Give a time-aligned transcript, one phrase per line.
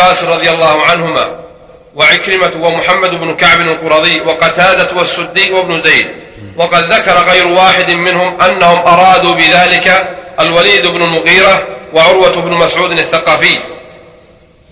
[0.00, 1.40] عباس رضي الله عنهما
[1.94, 6.06] وعكرمة ومحمد بن كعب القرظي وقتادة والسدي وابن زيد.
[6.56, 13.58] وقد ذكر غير واحد منهم أنهم أرادوا بذلك الوليد بن المغيرة وعروة بن مسعود الثقفي.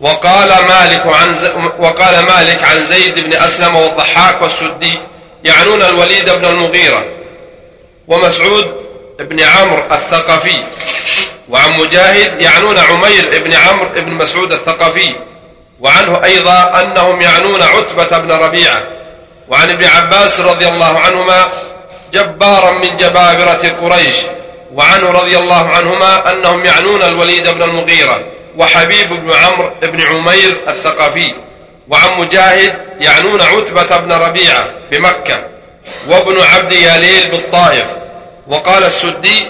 [0.00, 1.36] وقال مالك عن
[1.78, 4.98] وقال مالك عن زيد بن أسلم والضحاك والسدي
[5.44, 7.04] يعنون الوليد بن المغيرة
[8.08, 8.66] ومسعود
[9.20, 10.62] بن عمرو الثقفي.
[11.50, 15.14] وعن مجاهد يعنون عمير بن عمرو بن مسعود الثقفي
[15.80, 18.82] وعنه أيضا أنهم يعنون عتبة بن ربيعة.
[19.48, 21.48] وعن ابن عباس رضي الله عنهما
[22.12, 24.16] جبارا من جبابرة قريش.
[24.74, 28.24] وعنه رضي الله عنهما أنهم يعنون الوليد بن المغيرة
[28.56, 31.34] وحبيب بن عمرو بن عمير الثقفي.
[31.88, 35.44] وعن مجاهد يعنون عتبة بن ربيعة بمكة.
[36.08, 37.86] وابن عبد ياليل بالطائف.
[38.46, 39.46] وقال السدي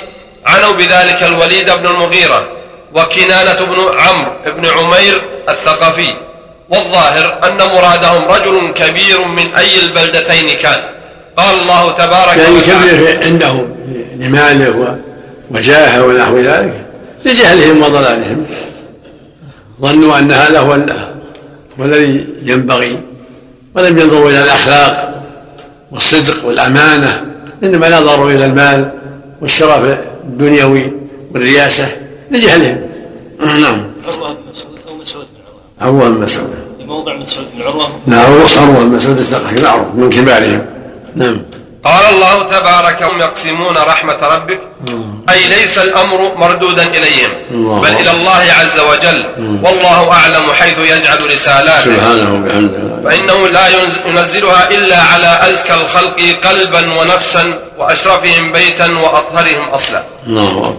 [0.49, 2.49] عنوا بذلك الوليد بن المغيرة
[2.95, 6.15] وكنانة بن عمرو بن عمير الثقفي
[6.69, 10.81] والظاهر أن مرادهم رجل كبير من أي البلدتين كان.
[11.37, 13.65] قال الله تبارك يعني كبير عنده
[14.17, 14.99] لماله
[15.51, 16.85] وجاهه ونحو ذلك
[17.25, 18.47] لجهلهم وضلالهم.
[19.81, 20.73] ظنوا أن هذا هو
[21.81, 22.99] هو الذي ينبغي
[23.75, 25.23] ولم ينظروا إلى الأخلاق
[25.93, 27.25] والصدق والأمانة
[27.63, 28.91] إنما نظروا إلى المال
[29.41, 30.93] والشرف الدنيوي
[31.35, 31.93] والرياسة
[32.31, 32.81] لجهلهم.
[33.41, 33.81] نعم.
[34.09, 34.13] أو
[35.03, 36.55] مسعود بن عروة؟ أول مسعود.
[36.87, 40.67] موضع مسعود بن عروة؟ نعم عروة مسعود الثقفي معروف من كبارهم.
[41.17, 41.43] نعم.
[41.85, 44.61] قال الله تبارك هم يقسمون رحمة ربك.
[45.31, 47.31] أي ليس الأمر مردودا إليهم.
[47.81, 49.25] بل إلى الله عز وجل.
[49.65, 51.85] والله أعلم حيث يجعل رسالاته.
[51.85, 53.01] سبحانه وبحمده.
[53.05, 60.03] فإنه لا ينز- ينزلها إلا على أزكى الخلق قلبا ونفسا وأشرفهم بيتا وأطهرهم أصلا.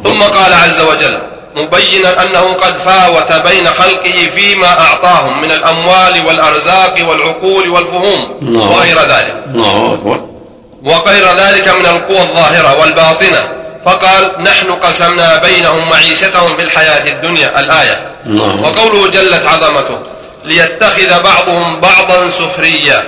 [0.04, 1.20] ثم قال عز وجل
[1.56, 8.38] مبينا أنه قد فاوت بين خلقه فيما أعطاهم من الأموال والأرزاق والعقول والفهوم.
[8.56, 9.44] وغير ذلك.
[10.84, 13.48] وغير ذلك من القوى الظاهرة والباطنة.
[13.86, 17.60] فقال نحن قسمنا بينهم معيشتهم في الحياة الدنيا.
[17.60, 18.12] الآية.
[18.64, 20.00] وقوله جلت عظمته
[20.46, 23.08] ليتخذ بعضهم بعضا سخريا.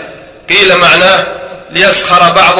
[0.49, 1.25] قيل معناه
[1.71, 2.55] ليسخر بعض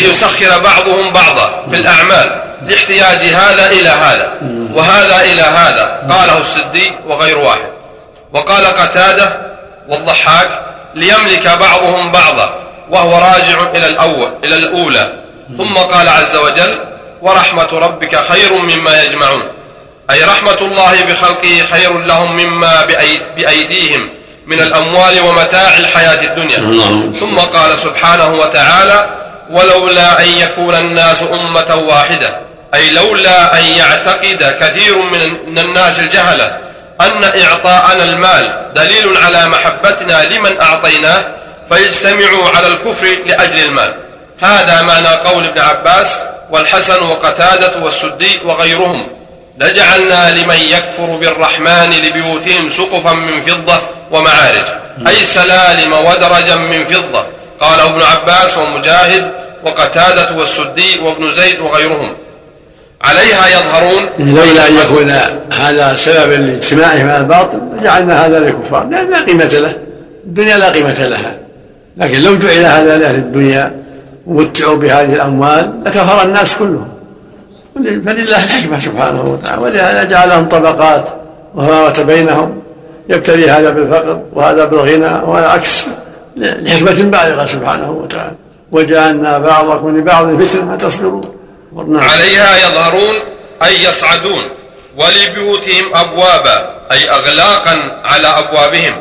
[0.00, 2.42] ليسخر بعضهم بعضا في الأعمال.
[2.66, 4.32] لاحتياج هذا إلى هذا
[4.74, 6.02] وهذا إلى هذا.
[6.10, 7.70] قاله السدي وغير واحد.
[8.32, 9.36] وقال قتادة
[9.88, 10.50] والضحاك
[10.94, 12.54] ليملك بعضهم بعضا
[12.90, 15.12] وهو راجع إلى الأول إلى الأولى.
[15.58, 16.78] ثم قال عز وجل
[17.22, 19.42] ورحمة ربك خير مما يجمعون.
[20.10, 24.08] أي رحمة الله بخلقه خير لهم مما بأي- بأيديهم
[24.46, 26.58] من الأموال ومتاع الحياة الدنيا.
[27.20, 29.08] ثم قال سبحانه وتعالى
[29.50, 32.40] ولولا أن يكون الناس أمة واحدة.
[32.74, 34.98] أي لولا أن يعتقد كثير
[35.46, 36.58] من الناس الجهلة
[37.00, 41.24] أن إعطاءنا المال دليل على محبتنا لمن أعطيناه
[41.72, 43.94] فيجتمعوا على الكفر لأجل المال.
[44.40, 46.18] هذا معنى قول ابن عباس
[46.50, 49.08] والحسن وقتادة والسدي وغيرهم
[49.58, 54.66] لجعلنا لمن يكفر بالرحمن لبيوتهم سقفا من فضة ومعارج.
[55.06, 57.26] أي سلالم ودرجا من فضة.
[57.60, 59.30] قاله ابن عباس ومجاهد
[59.64, 62.12] وقتادة والسدي وابن زيد وغيرهم.
[63.02, 65.10] عليها يظهرون لولا أن يكون
[65.60, 69.76] هذا سببا لاجتماعهم على الباطل جعلنا هذا للكفار لأن لا قيمة له.
[70.24, 71.38] الدنيا لا قيمة لها.
[71.96, 73.72] لكن لو جعل هذا لأهل الدنيا
[74.26, 76.88] ومتعوا بهذه الأموال لكفر الناس كلهم.
[77.76, 79.62] فلله الحكمة سبحانه وتعالى.
[79.62, 81.08] ولهذا جعلهم طبقات
[81.54, 82.62] وفاوت بينهم.
[83.08, 85.86] يبتلي هذا بالفقر وهذا بالغنى وهذا عكس
[86.36, 88.36] لحكمه بالغة سبحانه وتعالى.
[88.72, 91.40] وجعلنا بعضكم لبعض فتنه تصبرون.
[91.76, 93.14] عليها يظهرون
[93.62, 94.42] أي يصعدون
[94.98, 98.96] ولبيوتهم أبوابا أي أغلاقا على أبوابهم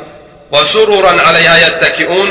[0.52, 2.30] وسررا عليها يتكئون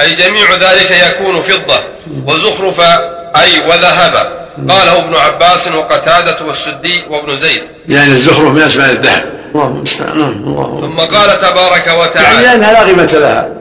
[0.00, 1.80] أي جميع ذلك يكون فضة
[2.26, 2.94] وزخرفا
[3.36, 4.38] أي وذهبا
[4.68, 7.62] قاله ابن عباس وقتادة والسدي وابن زيد.
[7.88, 9.24] يعني الزخرف من أسماء الذهب.
[9.54, 10.20] الله المستعان.
[10.20, 13.57] الله ثم قال تبارك يعني وتعالى لانها لا قيمة لها.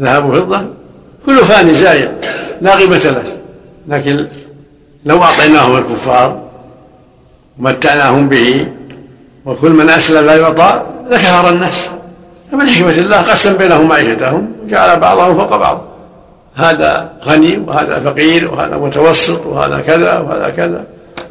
[0.00, 0.66] ذهب وفضة
[1.26, 2.12] كل فاني زائل
[2.60, 3.22] لا قيمة له.
[3.88, 4.26] لكن
[5.04, 6.42] لو أعطيناهم الكفار
[7.58, 8.66] ومتعناهم به
[9.46, 11.90] وكل من أسلم لا يعطى لكفر الناس.
[12.52, 15.84] فمن حكمة الله قسم بينهم معيشتهم وجعل بعضهم فوق بعض.
[16.54, 20.84] هذا غني وهذا فقير وهذا متوسط وهذا كذا وهذا كذا.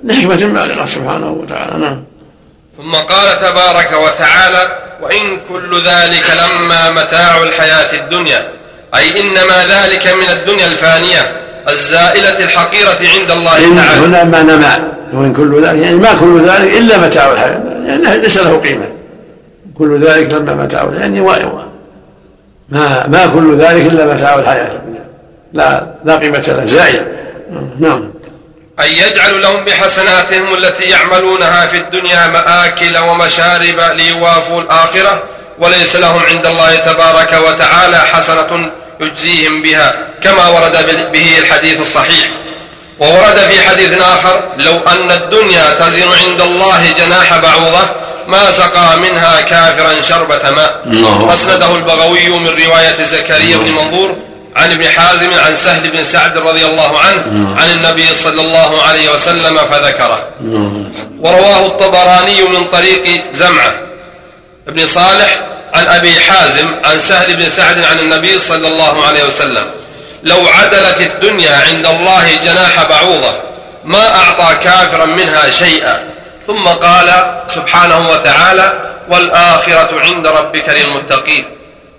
[0.04, 2.04] لحكمة بالغة سبحانه وتعالى نعم.
[2.78, 8.50] ثم قال تبارك وتعالى وإن كل ذلك لما متاع الحياة الدنيا
[8.96, 14.06] أي إنما ذلك من الدنيا الفانية الزائلة الحقيرة عند الله إن تعالى.
[14.06, 14.78] هنا معنى مع
[15.14, 18.86] وإن كل ذلك يعني ما كل ذلك إلا متاع الحياة يعني ليس له قيمة.
[19.78, 25.06] كل ذلك لما متاع يعني ما ما كل ذلك إلا متاع الحياة الدنيا.
[25.54, 27.06] لا لا قيمة له زائل
[27.80, 28.10] نعم.
[28.80, 35.24] أن يجعل لهم بحسناتهم التي يعملونها في الدنيا مآكل ومشارب ليوافوا الآخرة
[35.60, 42.30] وليس لهم عند الله تبارك وتعالى حسنة يجزيهم بها كما ورد به الحديث الصحيح.
[43.00, 47.90] وورد في حديث آخر لو أن الدنيا تزن عند الله جناح بعوضة
[48.28, 50.82] ما سقى منها كافرا شربة ماء.
[51.34, 54.16] أسنده البغوي من رواية زكريا بن منظور.
[54.56, 59.12] عن ابن حازم عن سهل بن سعد رضي الله عنه عن النبي صلى الله عليه
[59.12, 60.28] وسلم فذكره.
[61.20, 63.76] ورواه الطبراني من طريق زمعة
[64.68, 65.40] بن صالح
[65.74, 69.72] عن أبي حازم عن سهل بن سعد عن النبي صلى الله عليه وسلم.
[70.24, 73.34] لو عدلت الدنيا عند الله جناح بعوضة
[73.86, 76.04] ما أعطى كافرا منها شيئا.
[76.48, 78.74] ثم قال سبحانه وتعالى
[79.10, 81.46] والآخرة عند ربك للمتقين.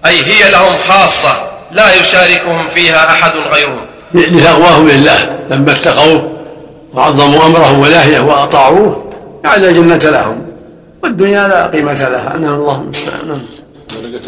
[0.06, 1.53] أي هي لهم خاصة.
[1.74, 3.80] لا يشاركهم فيها أحد غيرهم.
[4.14, 6.30] لتقواهم لله لما اتقوه
[6.94, 9.04] وعظموا أمره ونهيه وأطاعوه
[9.44, 10.42] جعل الجنة لهم
[11.02, 12.34] والدنيا لا قيمة لها.
[12.36, 13.28] أنها الله المستعان.
[13.28, 13.40] نعم.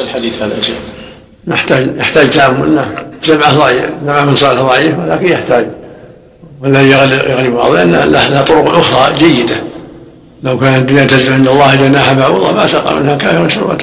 [0.01, 0.77] الحديث هذا شيء
[1.47, 2.87] نحتاج يحتاج تأمل نعم.
[3.23, 5.67] جمعة ضعيف جمعة من صلاة ضعيف ولكن يحتاج.
[6.63, 9.57] والذي يغلب بعض لأن لها طرق أخرى جيدة.
[10.43, 13.79] لو كانت الدنيا تزن عند الله جناح بعوضة ما سقى منها كافر شربة.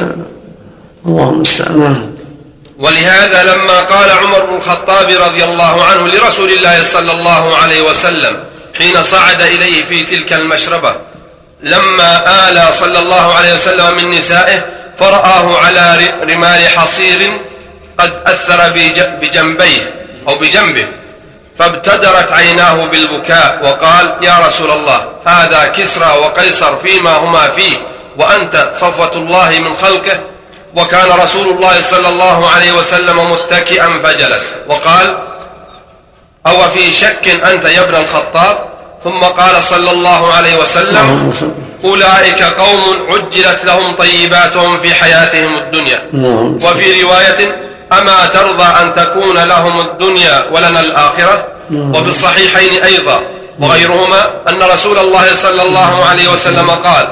[1.06, 1.80] الله المستعان.
[1.80, 2.13] نعم.
[2.80, 8.44] ولهذا لما قال عمر بن الخطاب رضي الله عنه لرسول الله صلى الله عليه وسلم
[8.78, 10.96] حين صعد إليه في تلك المشربة
[11.62, 14.66] لما آلى صلى الله عليه وسلم من نسائه
[15.00, 17.32] فرآه على رمال حصير
[17.98, 18.70] قد أثر
[19.22, 19.94] بجنبيه
[20.30, 20.88] أو بجنبه
[21.60, 27.78] فابتدرت عيناه بالبكاء وقال يا رسول الله هذا كسرى وقيصر فيما هما فيه
[28.18, 30.20] وأنت صفوة الله من خلقه
[30.76, 34.52] وكان رسول الله صلى الله عليه وسلم متكئا فجلس.
[34.68, 35.18] وقال
[36.48, 38.58] أو في شك أنت يا ابن الخطاب؟
[39.04, 41.34] ثم قال صلى الله عليه وسلم
[41.84, 46.00] أولئك قوم عجلت لهم طيباتهم في حياتهم الدنيا.
[46.64, 47.56] وفي رواية
[47.94, 53.22] أما ترضى أن تكون لهم الدنيا ولنا الآخرة؟ وفي الصحيحين أيضا.
[53.60, 57.08] وغيرهما أن رسول الله صلى الله عليه وسلم قال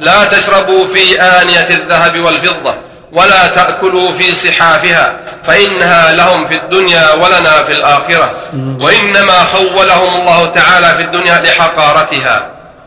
[0.00, 2.74] لا تشربوا في آنية الذهب والفضة.
[3.12, 8.30] ولا تأكلوا في صحافها فإنها لهم في الدنيا ولنا في الآخرة.
[8.80, 12.46] وإنما خولهم الله تعالى في الدنيا لحقارتها.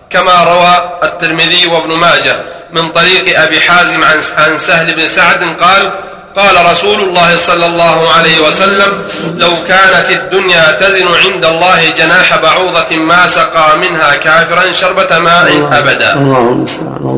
[0.09, 2.35] كما روى الترمذي وابن ماجه
[2.71, 4.03] من طريق أبي حازم
[4.37, 5.91] عن سهل بن سعد قال
[6.35, 12.97] قال رسول الله صلى الله عليه وسلم لو كانت الدنيا تزن عند الله جناح بعوضة
[12.97, 16.13] ما سقى منها كافرا شربة ماء أبدا.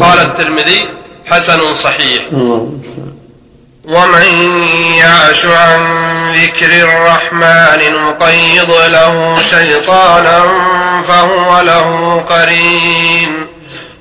[0.02, 0.90] قال الترمذي
[1.32, 2.22] حسن صحيح.
[3.84, 4.26] ومن
[4.98, 5.86] يعش عن
[6.34, 10.44] ذكر الرحمن نقيض له شيطانا
[11.08, 13.48] فهو له قرين.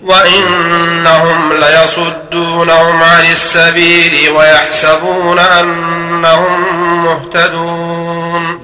[0.04, 8.63] وإنهم ليصدونهم عن السبيل ويحسبون أنهم مهتدون.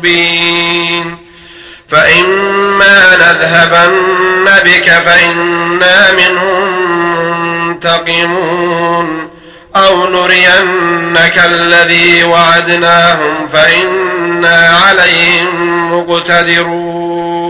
[0.00, 1.16] مبين.
[1.88, 6.68] فإما نذهبن بك فإنا منهم
[7.68, 9.30] منتقمون.
[9.76, 17.49] أو نرينك الذي وعدناهم فإنا عليهم مقتدرون.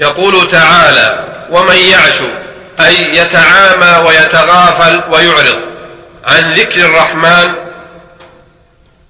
[0.00, 2.18] يقول تعالى ومن يعش
[2.80, 5.60] أي يتعامى ويتغافل ويعرض
[6.26, 7.54] عن ذكر الرحمن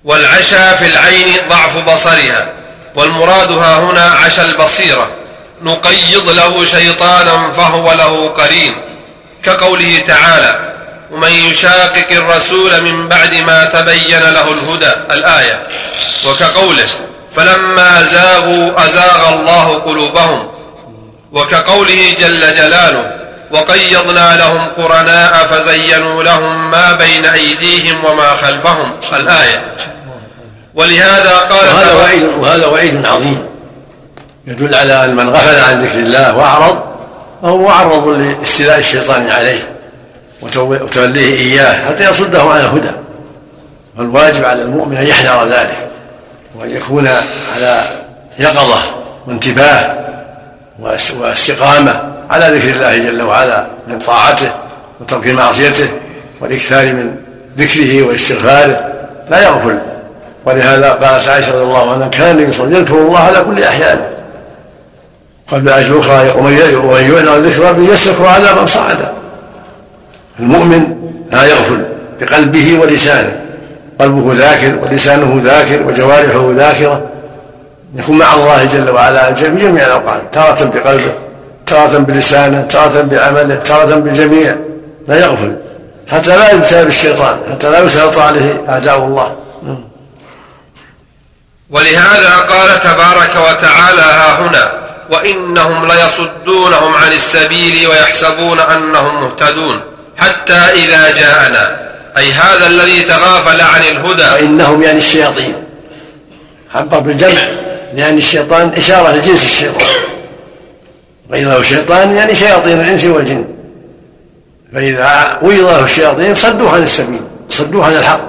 [0.05, 2.49] والعشى في العين ضعف بصرها
[2.95, 5.09] والمراد ها هنا عشى البصيرة
[5.63, 8.75] نقيض له شيطانا فهو له قرين.
[9.43, 10.75] كقوله تعالى
[11.11, 15.67] ومن يشاقق الرسول من بعد ما تبين له الهدى الآية.
[16.27, 16.89] وكقوله
[17.37, 20.58] فلما زاغوا أزاغ الله قلوبهم
[21.33, 23.13] وكقوله جل جلاله
[23.51, 28.91] وقيضنا لهم قرناء فزينوا لهم ما بين أيديهم وما خلفهم.
[29.13, 29.63] الآية.
[30.75, 33.47] ولهذا قال وهذا وعيد وهذا وعيد عظيم.
[34.47, 36.79] يدل على أن من غفل عن ذكر الله وأعرض
[37.43, 39.69] فهو معرض لاستيلاء الشيطان عليه
[40.43, 42.91] وتوليه إياه حتى يصده عن الهدى.
[43.99, 45.89] فالواجب على المؤمن أن يحذر ذلك
[46.55, 47.09] وأن يكون
[47.55, 47.85] على
[48.39, 48.79] يقظة
[49.27, 50.09] وانتباه
[50.79, 54.51] واستقامة على ذكر الله جل وعلا من طاعته
[55.01, 55.89] وترك معصيته
[56.41, 57.17] والإكثار من
[57.59, 58.95] ذكره واستغفاره
[59.31, 59.79] لا يغفل.
[60.45, 63.45] ولهذا قالت عائشة رضي الله عنها كان النبي صلى الله عليه وسلم يذكر الله على
[63.45, 64.07] كل أحيانه
[65.51, 69.13] قال بآية أخرى ومن يعلم ذكر ربه يسلك عذابا صعدا
[70.41, 70.97] المؤمن
[71.33, 71.85] لا يغفل
[72.21, 73.41] بقلبه ولسانه.
[74.01, 77.03] قلبه ذاكر ولسانه ذاكر وجوارحه ذاكرة
[77.95, 81.13] يكون مع الله جل وعلا في جميع الأوقات تارة بقلبه
[81.67, 84.57] تارة بلسانه تارة بعمله تارة بالجميع
[85.09, 85.57] لا يغفل.
[86.13, 89.37] حتى لا يبتلى بالشيطان حتى لا يسلط عليه أعداء الله.
[91.71, 94.73] ولهذا قال تبارك وتعالى ها هنا
[95.13, 99.81] وإنهم ليصدونهم عن السبيل ويحسبون أنهم مهتدون
[100.17, 101.89] حتى إذا جاءنا.
[102.19, 104.31] أي هذا الذي تغافل عن الهدى.
[104.31, 105.55] وإنهم يعني الشياطين.
[106.75, 107.43] عبر بالجمع.
[107.95, 109.87] لأن الشيطان إشارة لجنس الشيطان.
[111.31, 113.45] وإذا الشيطان يعني شياطين الإنس والجن.
[114.75, 118.21] فإذا ويض له الشياطين صدوه عن السبيل صدوه عن الحق.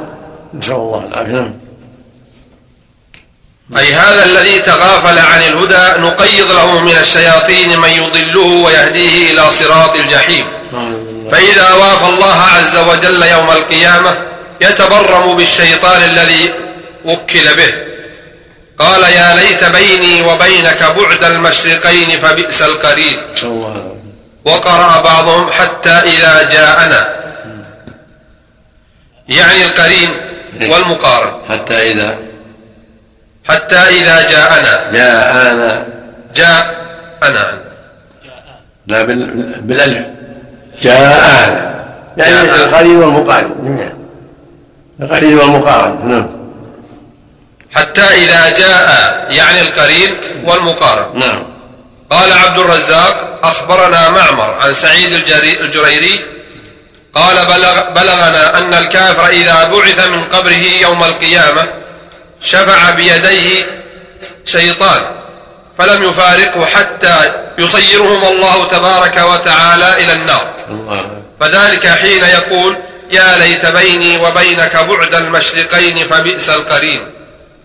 [0.53, 1.31] نسأل الله العافية.
[1.31, 1.53] نعم.
[3.77, 9.95] أي هذا الذي تغافل عن الهدى نقيض له من الشياطين من يضله ويهديه إلى صراط
[9.95, 10.45] الجحيم.
[11.31, 14.17] فإذا وافى الله عز وجل يوم القيامة
[14.61, 16.53] يتبرم بالشيطان الذي
[17.05, 17.88] وكل به.
[18.79, 23.17] قال يا ليت بيني وبينك بعد المشرقين فبئس القرين
[24.45, 27.09] وقرأ بعضهم حتى إذا جاءنا.
[29.29, 30.09] يعني القرين
[30.61, 32.17] والمقارن حتى إذا
[33.49, 34.91] حتى إذا جاءنا.
[34.91, 35.87] جاءنا.
[36.35, 36.79] جاء
[37.23, 37.61] أنا
[38.87, 39.03] لا
[39.61, 40.05] بالألف.
[40.81, 41.79] جاءنا.
[42.17, 43.93] يعني القرين والمقارن جميعا.
[45.01, 46.38] القرين والمقارن نعم.
[47.75, 48.89] حتى إذا جاء
[49.29, 51.43] يعني القرين والمقارن نعم.
[52.09, 55.13] قال عبد الرزاق أخبرنا معمر عن سعيد
[55.61, 56.25] الجريري.
[57.13, 61.67] قال بلغ بلغنا أن الكافر إذا بعث من قبره يوم القيامة
[62.43, 63.81] شفع بيديه
[64.45, 65.01] شيطان
[65.77, 70.53] فلم يفارقه حتى يصيرهم الله تبارك وتعالى إلى النار.
[71.39, 72.77] فذلك حين يقول
[73.11, 77.18] يا ليت بيني وبينك بعد المشرقين فبئس القرين.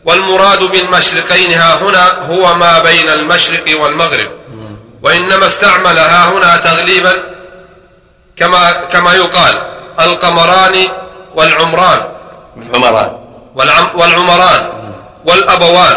[0.07, 4.29] والمراد بالمشرقين ها هنا هو ما بين المشرق والمغرب.
[5.03, 7.13] وإنما استعمل ها هنا تغليبا
[8.37, 9.63] كما كما يقال
[10.01, 10.75] القمران
[11.35, 12.01] والعمران.
[12.57, 13.13] والعمران.
[13.95, 14.71] والعمران
[15.27, 15.97] والأبوان.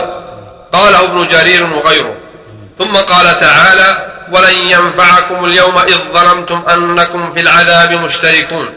[0.74, 2.16] قاله ابن جرير وغيره.
[2.78, 8.70] ثم قال تعالى ولن ينفعكم اليوم إذ ظلمتم أنكم في العذاب مشتركون.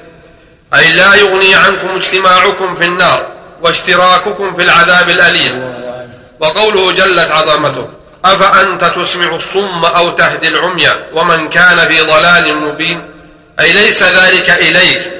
[0.74, 3.26] أي لا يغني عنكم اجتماعكم في النار.
[3.62, 5.72] واشتراككم في العذاب الأليم.
[6.40, 7.88] وقوله جلت عظمته
[8.24, 13.02] أفأنت تسمع الصم أو تهدي العمي ومن كان في ضلال مبين؟
[13.60, 15.12] أي ليس ذلك إليك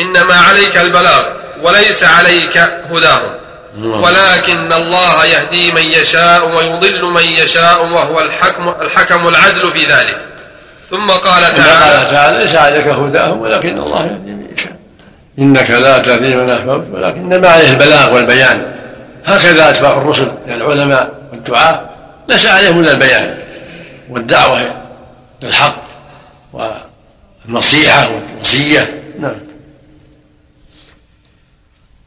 [0.00, 1.22] إنما عليك البلاغ
[1.62, 2.56] وليس عليك
[2.90, 3.34] هداهم.
[3.82, 10.18] ولكن الله يهدي من يشاء ويضل من يشاء وهو الحكم, الحكم العدل في ذلك.
[10.90, 14.47] ثم قال تعالى قال تعالى ليس عليك هداهم ولكن الله يهدي من
[15.38, 18.74] إنك لا تهدي من أحببت ولكن ما عليه البلاغ والبيان.
[19.24, 21.88] هكذا أتباع الرسل من العلماء والدعاة
[22.28, 23.38] ليس عليهم إلا البيان
[24.10, 24.60] والدعوة
[25.42, 25.82] للحق
[26.52, 29.02] والنصيحة والوصية.
[29.20, 29.36] نعم.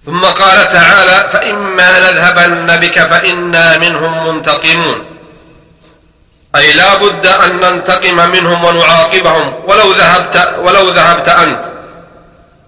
[0.05, 5.05] ثم قال تعالى فإما نذهبن بك فإنا منهم منتقمون.
[6.55, 11.70] أي لا بد أن ننتقم منهم ونعاقبهم ولو ذهبت ولو ذهبت أنت.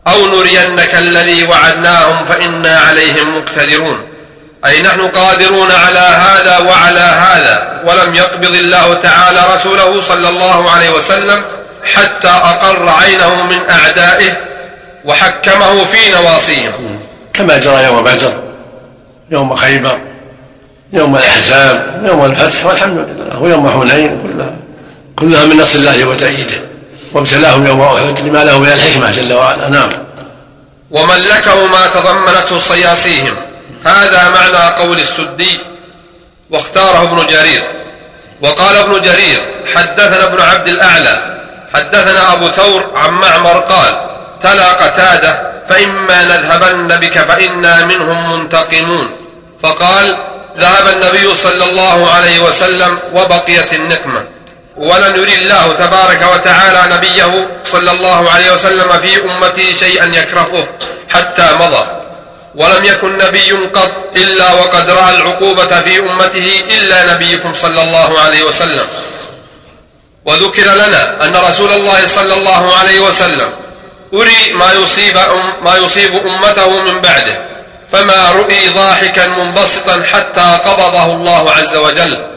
[0.08, 4.04] أو نرينك الذي وعدناهم فإنا عليهم مقتدرون.
[4.66, 10.90] أي نحن قادرون على هذا وعلى هذا ولم يقبض الله تعالى رسوله صلى الله عليه
[10.90, 11.42] وسلم
[11.94, 14.38] حتى أقر عينه من أعدائه
[15.06, 17.00] وحكمه في نواصيهم.
[17.34, 18.34] كما جرى يوم بدر
[19.32, 20.00] يوم خيبر
[20.94, 24.56] يوم الأحزاب يوم الفتح والحمد لله ويوم حنين كلها
[25.16, 26.62] كلها من نصر الله وتأييده.
[27.14, 29.70] وابتلاهم يوم احد لما له من الحكمة جل وعلا.
[29.70, 29.90] نعم.
[30.92, 33.36] وملكه ما تضمنته صياصيهم.
[33.86, 35.60] هذا معنى قول السدي.
[36.50, 37.64] واختاره ابن جرير.
[38.42, 39.42] وقال ابن جرير
[39.76, 41.40] حدثنا ابن عبد الأعلى.
[41.74, 44.10] حدثنا أبو ثور عن معمر قال
[44.42, 49.12] تلا قتادة فإما نذهبن بك فإنا منهم منتقمون.
[49.64, 50.18] فقال
[50.58, 54.33] ذهب النبي صلى الله عليه وسلم وبقيت النقمة.
[54.84, 60.68] ولن يري الله تبارك وتعالى نبيه صلى الله عليه وسلم في أمتي شيئا يكرهه
[61.10, 61.84] حتى مضى.
[62.56, 68.44] ولم يكن نبي قط إلا وقد رأى العقوبة في أمته إلا نبيكم صلى الله عليه
[68.44, 68.88] وسلم.
[70.26, 73.50] وذكر لنا أن رسول الله صلى الله عليه وسلم
[74.14, 77.38] أري ما يصيب, أم ما يصيب أمته من بعده
[77.92, 82.33] فما رؤي ضاحكا منبسطا حتى قبضه الله عز وجل.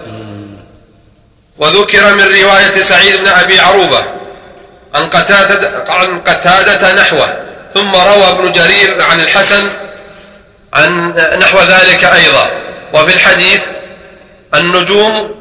[1.58, 4.04] وذكر من رواية سعيد بن أبي عروبة
[4.94, 7.36] عن قتادة, عن قتادة نحوه
[7.74, 9.70] ثم روى ابن جرير عن الحسن
[10.74, 12.50] عن نحو ذلك أيضا.
[12.92, 13.60] وفي الحديث
[14.54, 15.34] النجوم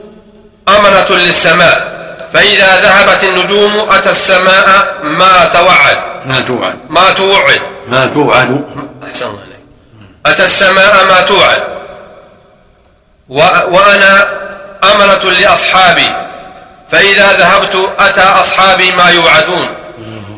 [0.68, 1.96] أمنة للسماء
[2.34, 5.98] فإذا ذهبت النجوم أتى السماء ما توعد.
[6.26, 6.76] ما توعد.
[6.90, 7.62] ما توعد.
[7.88, 8.64] ما توعد.
[9.08, 9.60] أحسن الله عليك
[10.26, 11.64] أتى السماء ما توعد.
[13.70, 14.28] وأنا
[14.84, 16.10] أمنة لأصحابي
[16.92, 19.68] فإذا ذهبت أتى أصحابي ما يوعدون.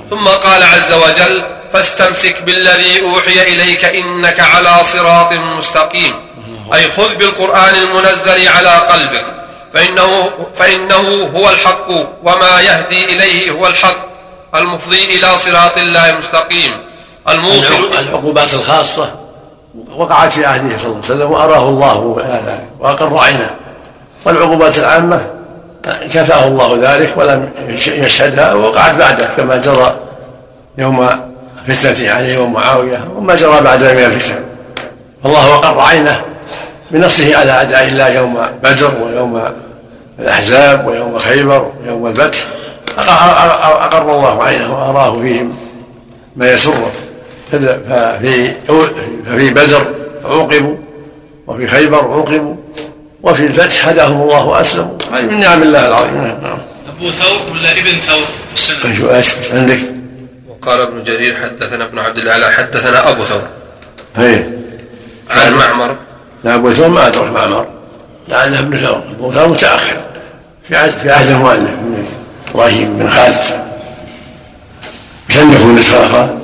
[0.10, 6.14] ثم قال عز وجل فاستمسك بالذي أوحي إليك إنك على صراط مستقيم.
[6.74, 9.26] أي خذ بالقرآن المنزل على قلبك
[9.74, 11.90] فإنه, فإنه هو الحق
[12.24, 14.08] وما يهدي إليه هو الحق.
[14.56, 16.78] المفضي إلى صراط الله المستقيم
[17.30, 19.16] الموصل العقوبات الخاصة.
[19.96, 23.50] وقعت في عهده صلى الله عليه وسلم وأراه الله هذا وأقر عينه
[24.26, 25.22] والعقوبات العامة
[26.14, 27.50] كفاه الله ذلك ولم
[27.88, 29.96] يشهدها ووقعت بعده كما جرى
[30.78, 31.10] يوم
[31.68, 34.36] فتنة عليه يوم معاوية وما جرى بعد من الفتن
[35.24, 36.22] فالله أقر عينه
[36.92, 39.44] بنصره على أعداء الله يوم بدر ويوم
[40.20, 42.40] الأحزاب ويوم خيبر ويوم الفتح.
[42.98, 45.56] أقر الله عينه وأراه فيهم
[46.36, 46.92] ما يسره
[47.52, 48.54] ففي
[49.26, 49.86] ففي بدر
[50.26, 50.76] عوقبوا
[51.48, 52.56] وفي خيبر عوقبوا
[53.28, 54.98] وفي الفتح هداهم الله وأسلموا.
[55.14, 56.18] هذه من نعم الله العظيم.
[56.18, 56.58] نعم.
[56.98, 59.80] أبو ثور ولا ابن ثور؟ السنة شو إيش عندك؟
[60.50, 63.42] وقال ابن جرير حدثنا ابن عبد الأعلى حدثنا أبو ثور.
[64.18, 64.46] اي
[65.32, 65.96] عن معمر.
[66.44, 67.68] لا أبو ثور ما أدرك معمر.
[68.28, 69.04] لعله ابن ثور.
[69.20, 69.98] أبو ثور متأخر.
[70.68, 71.70] في عهد في عهد المؤلف
[72.54, 73.44] إبراهيم بن خالد.
[75.30, 76.38] صنفوا نسخه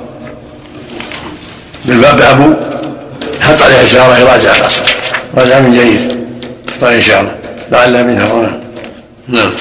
[1.84, 2.54] بالباب أبو
[3.40, 4.82] حط عليها اشاره يراجع الاصل
[5.34, 6.13] راجع من جيد
[6.82, 7.36] إن شاء الله.
[7.70, 8.60] لعل منها هنا.
[9.28, 9.52] نعم.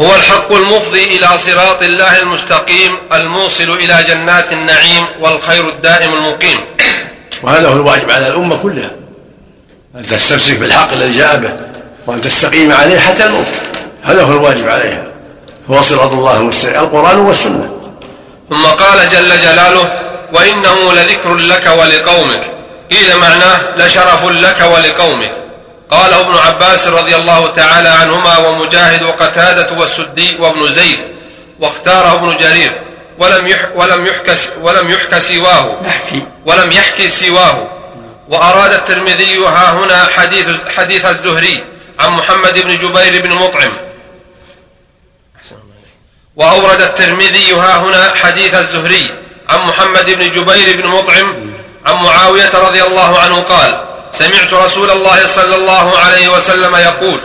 [0.00, 6.58] هو الحق المفضي إلى صراط الله المستقيم الموصل إلى جنات النعيم والخير الدائم المقيم.
[7.42, 8.90] وهذا هو الواجب على الأمة كلها.
[9.96, 11.50] أن تستمسك بالحق الذي جاء به
[12.06, 13.46] وأن تستقيم عليه حتى الموت.
[14.02, 15.06] هذا هو الواجب عليها.
[15.70, 17.78] هو صراط الله المستقيم القرآن والسنة.
[18.50, 19.92] ثم قال جل جلاله
[20.32, 22.53] وإنه لذكر لك ولقومك.
[22.94, 25.32] قيل معناه لشرف لك ولقومك.
[25.90, 30.98] قاله ابن عباس رضي الله تعالى عنهما ومجاهد وقتادة والسدي وابن زيد
[31.60, 32.72] واختاره ابن جرير
[33.18, 35.76] ولم يح ولم يحكى ولم يحكى سواه.
[36.46, 37.68] ولم يحكي سواه.
[38.28, 41.64] وأراد الترمذي ها هنا حديث حديث الزهري
[42.00, 43.72] عن محمد بن جبير بن مطعم.
[46.36, 49.14] وأورد الترمذي ها هنا حديث الزهري
[49.48, 51.53] عن محمد بن جبير بن مطعم
[51.86, 53.80] عن معاوية رضي الله عنه قال
[54.12, 57.20] سمعت رسول الله صلى الله عليه وسلم يقول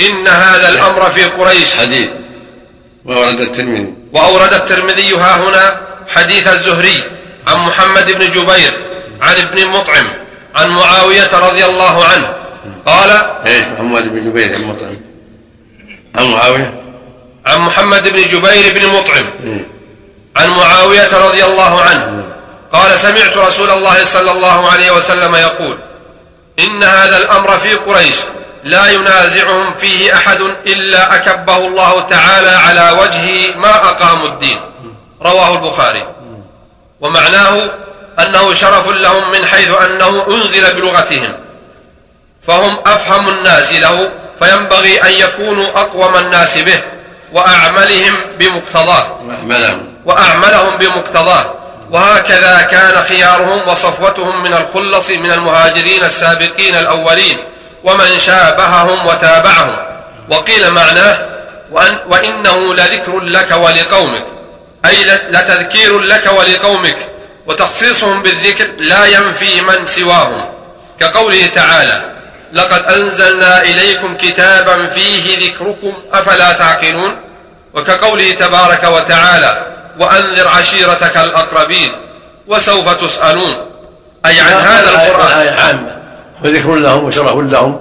[0.00, 1.76] إن هذا الأمر في قريش.
[1.76, 2.08] حديث.
[3.04, 3.94] وأورد الترمذي.
[4.12, 7.02] وأورد الترمذي ها هنا حديث الزهري
[7.46, 8.72] عن محمد بن جبير
[9.22, 10.12] عن ابن مطعم
[10.56, 12.34] عن معاوية رضي الله عنه.
[12.86, 13.10] قال
[13.46, 14.96] إيش محمد بن جبير عن مطعم.
[16.14, 16.82] عن معاوية؟
[17.46, 19.30] عن محمد بن جبير بن مطعم.
[20.36, 22.24] عن معاوية رضي الله عنه.
[22.72, 25.78] قال سمعت رسول الله صلى الله عليه وسلم يقول
[26.58, 28.16] إن هذا الأمر في قريش
[28.64, 34.60] لا ينازعهم فيه أحد إلا أكبه الله تعالى على وجهه ما أقاموا الدين.
[35.22, 36.06] رواه البخاري.
[37.00, 37.70] ومعناه
[38.18, 41.34] أنه شرف لهم من حيث أنه أنزل بلغتهم.
[42.46, 44.10] فهم أفهم الناس له
[44.42, 46.80] فينبغي أن يكونوا أقوم الناس به
[47.32, 49.18] وأعملهم بمقتضاه.
[50.04, 51.54] وأعملهم بمقتضاه.
[51.92, 57.38] وهكذا كان خيارهم وصفوتهم من الخلص من المهاجرين السابقين الأولين
[57.84, 59.76] ومن شابههم وتابعهم.
[60.30, 61.18] وقيل معناه
[61.70, 64.24] وأن وإنه لذكر لك ولقومك
[64.84, 66.96] أي لتذكير لك ولقومك
[67.46, 70.44] وتخصيصهم بالذكر لا ينفي من سواهم.
[71.00, 72.02] كقوله تعالى
[72.52, 77.16] لقد أنزلنا إليكم كتابا فيه ذكركم أفلا تعقلون؟
[77.74, 79.66] وكقوله تبارك وتعالى
[80.00, 81.90] وأنذر عشيرتك الأقربين
[82.48, 83.54] وسوف تسألون.
[84.26, 85.96] أي عن هذا القرآن؟ آية عامة
[86.44, 87.80] وذكر لهم وشرف لهم.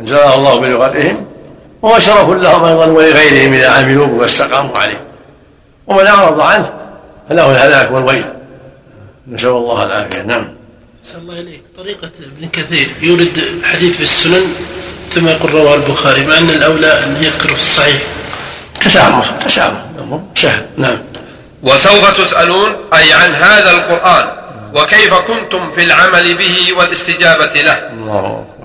[0.00, 1.26] أنزلها الله بلغتهم
[1.82, 5.00] وهو شرف لهم أيضا ولغيرهم إذا عملوه واستقاموا عليه.
[5.86, 6.72] ومن أعرض عنه
[7.28, 8.24] فله الهلاك والويل
[9.28, 10.22] نسأل الله العافية.
[10.22, 10.48] نعم.
[11.04, 11.62] نسأل الله إليك.
[11.78, 12.88] طريقة ابن كثير.
[13.02, 14.54] يورد الحديث في السنن
[15.10, 18.02] ثم يقول رواه البخاري مع أن الأولى أن يذكر في الصحيح.
[18.80, 19.84] تسامح تسامح
[20.36, 20.98] سهل نعم.
[21.62, 24.28] وسوف تسألون أي عن هذا القرآن
[24.74, 27.90] وكيف كنتم في العمل به والاستجابة له.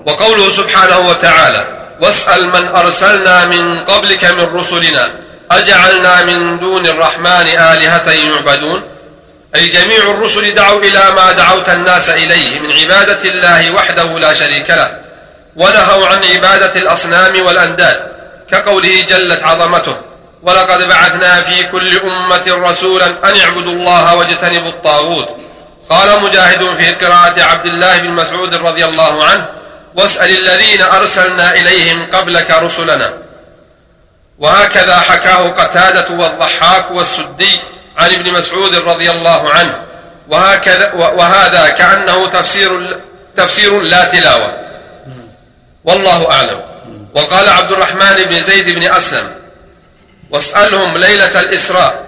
[0.06, 1.64] وقوله سبحانه وتعالى
[2.00, 5.10] واسأل من أرسلنا من قبلك من رسلنا
[5.50, 8.82] أجعلنا من دون الرحمن آلهة يعبدون؟
[9.56, 14.70] أي جميع الرسل دعوا إلى ما دعوت الناس إليه من عبادة الله وحده لا شريك
[14.70, 14.90] له
[15.56, 18.00] ونهوا عن عبادة الأصنام والأنداد
[18.50, 19.96] كقوله جلت عظمته
[20.46, 25.36] ولقد بعثنا في كل أمة رسولا أن اعبدوا الله واجتنبوا الطاغوت.
[25.90, 29.48] قال مجاهد في قراءة عبد الله بن مسعود رضي الله عنه
[29.96, 33.14] واسأل الذين أرسلنا إليهم قبلك رسلنا
[34.38, 37.60] وهكذا حكاه قتادة والضحاك والسدي
[37.96, 39.82] عن ابن مسعود رضي الله عنه.
[40.28, 43.00] وهكذا وهذا كأنه تفسير
[43.36, 44.52] تفسير لا تلاوة.
[45.84, 46.60] والله أعلم.
[47.14, 49.30] وقال عبد الرحمن بن زيد بن أسلم
[50.30, 52.06] واسألهم ليلة الإسراء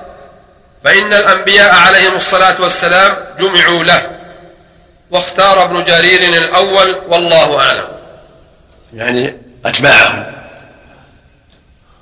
[0.84, 4.10] فإن الأنبياء عليهم الصلاة والسلام جمعوا له.
[5.10, 7.84] واختار ابن جرير الأول والله أعلم.
[8.94, 10.24] يعني أتباعهم.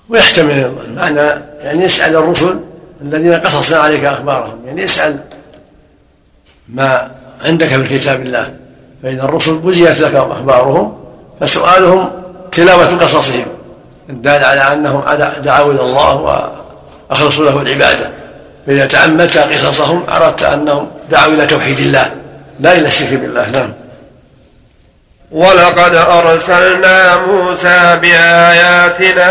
[0.09, 2.61] ويحتمل المعنى يعني يسأل الرسل
[3.03, 5.19] الذين قصصنا عليك أخبارهم يعني يسأل
[6.69, 7.11] ما
[7.45, 8.55] عندك في كتاب الله.
[9.03, 11.05] فإن الرسل بزيت لك أخبارهم
[11.41, 13.56] فسؤالهم تلاوة قصصهم.
[14.11, 15.03] الدال على أنهم
[15.45, 16.15] دعوا إلى الله
[17.11, 18.11] وأخلصوا له العبادة.
[18.67, 22.11] فإذا تأملت قصصهم عرفت أنهم دعوا إلى توحيد الله
[22.61, 23.51] لا إلى الشرك بالله.
[23.51, 23.73] نعم.
[25.31, 29.31] ولقد أرسلنا موسى بآياتنا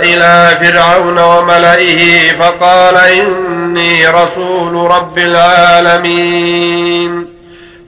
[0.00, 6.58] إلى فرعون وملئه فقال إني رسول رب العالمين.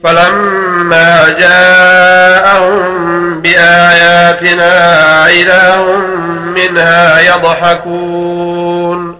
[0.04, 0.79] فلما
[1.38, 2.90] جاءهم
[3.40, 6.00] بآياتنا إذا هم
[6.54, 9.16] منها يضحكون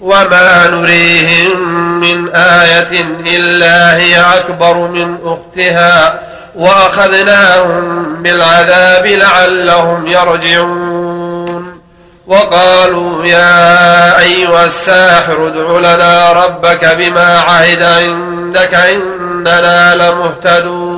[0.00, 1.60] وما نريهم
[2.00, 3.04] من آية
[3.36, 6.20] إلا هي أكبر من أختها
[6.54, 11.82] وأخذناهم بالعذاب لعلهم يرجعون
[12.26, 20.91] وقالوا يا أيها الساحر ادع لنا ربك بما عهد عندك إننا لمهتدون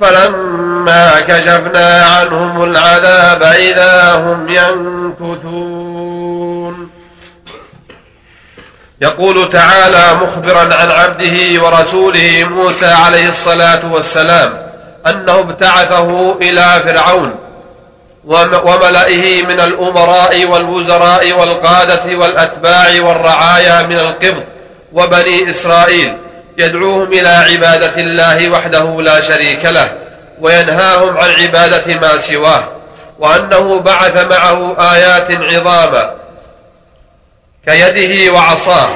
[0.00, 5.98] فلما كشفنا عنهم العذاب إذا هم ينكثون.
[9.00, 14.62] يقول تعالى مخبرا عن عبده ورسوله موسى عليه الصلاة والسلام
[15.06, 17.34] أنه ابتعثه إلى فرعون
[18.64, 24.44] وملئه من الأمراء والوزراء والقادة والأتباع والرعايا من القبط
[24.92, 26.16] وبني إسرائيل
[26.58, 29.92] يدعوهم إلى عبادة الله وحده لا شريك له
[30.40, 32.68] وينهاهم عن عبادة ما سواه
[33.18, 36.14] وأنه بعث معه آيات عظاما
[37.66, 38.88] كيده وعصاه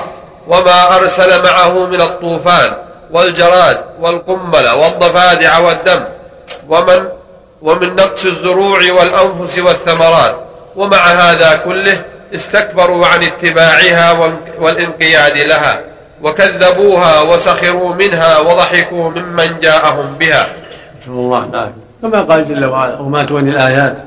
[0.48, 2.76] وما أرسل معه من الطوفان
[3.10, 6.04] والجراد والقمل والضفادع والدم
[6.68, 7.08] ومن
[7.62, 10.36] ومن نقص الزروع والأنفس والثمرات
[10.76, 12.02] ومع هذا كله
[12.34, 15.91] استكبروا عن اتباعها والانقياد لها.
[16.22, 20.46] وكذبوها وسخروا منها وضحكوا ممن جاءهم بها.
[21.02, 21.72] نسأل الله العافية.
[22.02, 23.98] كما قال جل وعلا وما تغني الآيات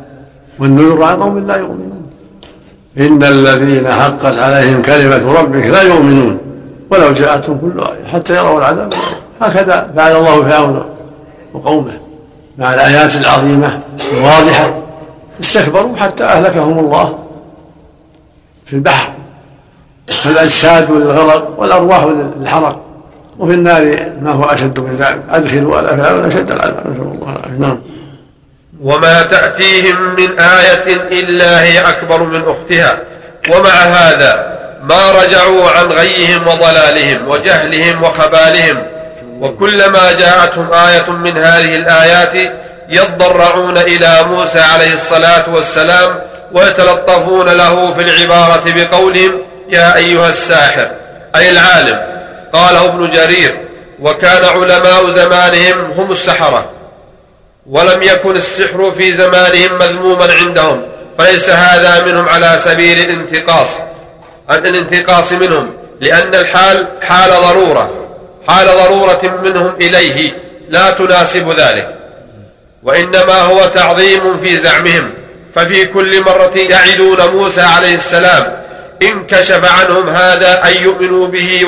[0.60, 2.12] والنذر عن قوم لا يؤمنون.
[2.97, 6.38] إن الذين حقت عليهم كلمة ربك لا يؤمنون.
[6.89, 8.93] ولو جاءتهم كل آية حتى يروا العذاب.
[9.41, 10.86] هكذا فعل الله فرعون
[11.54, 11.99] وقومه
[12.58, 13.80] مع الآيات العظيمة
[14.12, 14.73] الواضحة.
[15.39, 17.19] استكبروا حتى أهلكهم الله
[18.65, 19.12] في البحر.
[20.08, 22.04] فالأجساد والغرق والأرواح
[22.39, 22.82] للحرق
[23.39, 25.22] وفي النار ما هو أشد من ذلك.
[25.32, 26.84] أدخلوا آل فرعون أشد العذاب.
[26.91, 27.60] نسأل الله العافية.
[27.60, 27.80] نعم.
[28.84, 33.00] وما تأتيهم من آية إلا هي أكبر من أختها.
[33.50, 38.84] ومع هذا ما رجعوا عن غيهم وضلالهم وجهلهم وخبالهم.
[39.41, 42.54] وكلما جاءتهم آية من هذه الآيات
[42.89, 46.15] يضرعون إلى موسى عليه الصلاة والسلام
[46.52, 49.32] ويتلطفون له في العبارة بقولهم
[49.69, 50.91] يا أيها الساحر
[51.36, 51.99] أي العالم
[52.54, 53.58] قاله ابن جرير
[53.99, 56.71] وكان علماء زمانهم هم السحرة.
[57.69, 60.86] ولم يكن السحر في زمانهم مذموما عندهم
[61.17, 63.69] فليس هذا منهم على سبيل الانتقاص.
[64.49, 68.08] الانتقاص منهم لأن الحال حال ضرورة
[68.47, 70.34] حال ضرورة منهم إليه
[70.69, 71.95] لا تناسب ذلك.
[72.84, 75.13] وإنما هو تعظيم في زعمهم
[75.56, 78.64] ففي كل مرة يعدون موسى عليه السلام
[79.01, 81.65] إن كشف عنهم هذا أن يؤمنوا به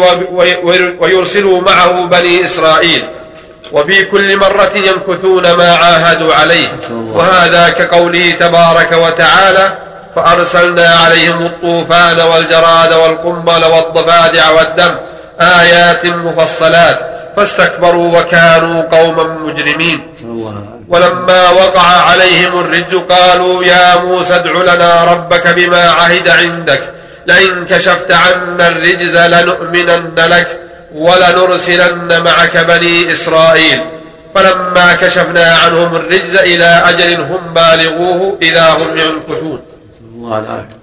[1.00, 3.04] ويرسلوا معه بني إسرائيل.
[3.72, 6.68] وفي كل مرة يمكثون ما عاهدوا عليه.
[6.92, 9.78] وهذا كقوله تبارك وتعالى
[10.16, 14.96] فأرسلنا عليهم الطوفان والجراد والقمل والضفادع والدم
[15.42, 17.00] آيات مفصلات
[17.36, 20.14] فاستكبروا وكانوا قوما مجرمين.
[20.90, 26.94] ولما وقع عليهم الرج قالوا يا موسى ادع لنا ربك بما عهد عندك.
[27.28, 30.60] لئن كشفت عنا الرجز لنؤمنن لك
[30.96, 33.82] ولنرسلن معك بني إسرائيل.
[34.36, 39.60] فلما كشفنا عنهم الرجز إلى أجل هم بالغوه إذا هم ينكثون.
[40.16, 40.78] الله العافية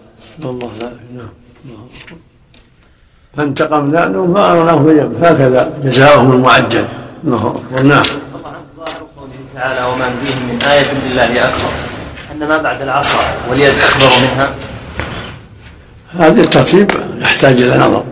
[0.44, 1.32] الله العافية نعم
[3.36, 6.84] فانتقمنا منهم فأغرناهم هكذا جزاؤهم المعجل.
[7.24, 8.02] الله أكبر نعم.
[9.54, 11.72] تعالى وما فيه من آية لله أكبر.
[12.32, 13.18] أن ما بعد العصا
[13.50, 14.48] واليد أكبر منها.
[16.18, 18.04] هذا الترتيب يحتاج إلى نظر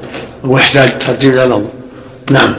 [0.45, 1.71] ويحتاج ترتيب إلى نظر.
[2.31, 2.57] نعم.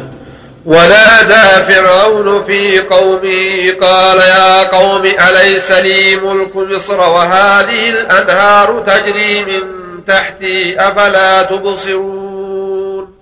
[0.65, 9.61] ونادى فرعون في قومه قال يا قوم أليس لي ملك مصر وهذه الأنهار تجري من
[10.07, 13.13] تحتي أفلا تبصرون؟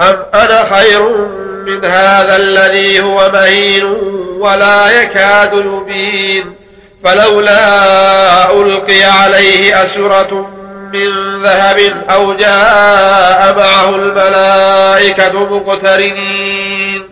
[0.00, 1.08] أم أنا خير
[1.66, 3.84] من هذا الذي هو مهين
[4.38, 6.54] ولا يكاد يبين؟
[7.04, 10.53] فلولا ألقي عليه أسرة
[10.94, 11.78] من ذهب
[12.10, 17.02] أو جاء معه الملائكة مقترنين.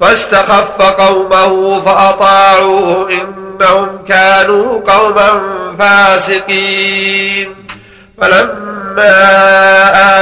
[0.00, 5.40] فاستخف قومه فأطاعوه إنهم كانوا قوما
[5.78, 7.54] فاسقين.
[8.20, 9.14] فلما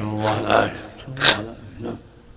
[0.00, 0.70] الله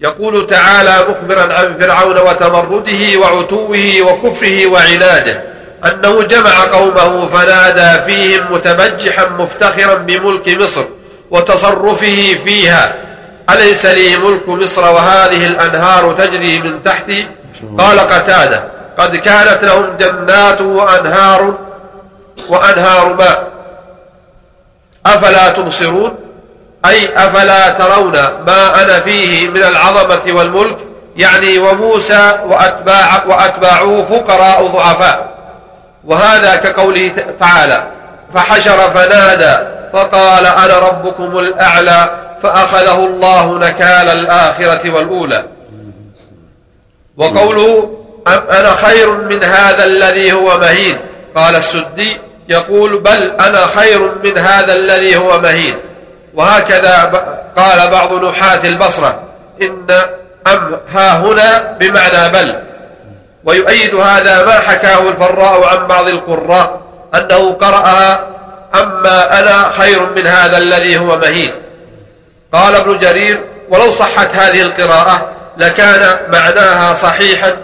[0.02, 5.44] يقول تعالى مخبرا عن فرعون وتمرده وعتوه وكفره وعناده
[5.86, 10.84] أنه جمع قومه فنادى فيهم متبجحا مفتخرا بملك مصر
[11.32, 12.96] وتصرفه فيها.
[13.50, 17.28] أليس لي ملك مصر وهذه الأنهار تجري من تحتي؟
[17.78, 18.64] قال قتادة
[18.98, 21.58] قد كانت لهم جنات وأنهار
[22.50, 23.48] وأنهار ماء.
[25.06, 26.29] أفلا تبصرون؟
[26.86, 28.12] أي أفلا ترون
[28.48, 30.78] ما أنا فيه من العظمة والملك؟
[31.18, 35.30] يعني وموسى وأتباع وأتباعه فقراء ضعفاء.
[36.06, 37.88] وهذا كقوله تعالى
[38.34, 42.10] فحشر فنادى فقال أنا ربكم الأعلى
[42.44, 45.46] فأخذه الله نكال الآخرة والأولى.
[47.18, 47.92] وقوله
[48.28, 50.98] أنا خير من هذا الذي هو مهين؟
[51.36, 52.18] قال السدي
[52.50, 55.76] يقول بل أنا خير من هذا الذي هو مهين.
[56.34, 57.12] وهكذا
[57.58, 59.20] قال بعض نحاة البصرة
[59.62, 59.88] إن
[60.48, 62.56] أم ها هنا بمعنى بل.
[63.44, 66.82] ويؤيد هذا ما حكاه الفراء عن بعض القراء
[67.16, 68.28] أنه قرأها
[68.76, 71.52] أما أنا خير من هذا الذي هو مهين.
[72.54, 77.58] قال ابن جرير ولو صحت هذه القراءة لكان معناها صحيحا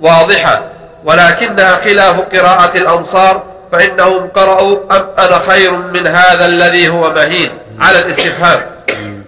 [0.00, 0.62] واضحا
[1.04, 3.42] ولكنها خلاف قراءة الأمصار
[3.74, 8.60] فإنهم قرأوا أم أنا خير من هذا الذي هو مهين على الاستفهام.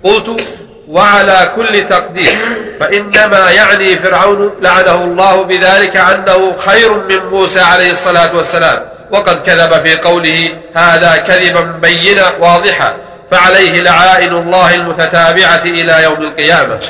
[0.04, 0.40] قلت
[0.88, 2.34] وعلى كل تقدير
[2.80, 8.82] فإنما يعني فرعون لعنه الله بذلك أنه خير من موسى عليه الصلاة والسلام.
[9.10, 12.94] وقد كذب في قوله هذا كذبا بينا واضحا
[13.30, 16.80] فعليه لعائن الله المتتابعة إلى يوم القيامة.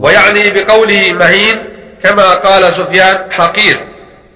[0.00, 1.58] ويعني بقوله مهين
[2.02, 3.80] كما قال سفيان حقير.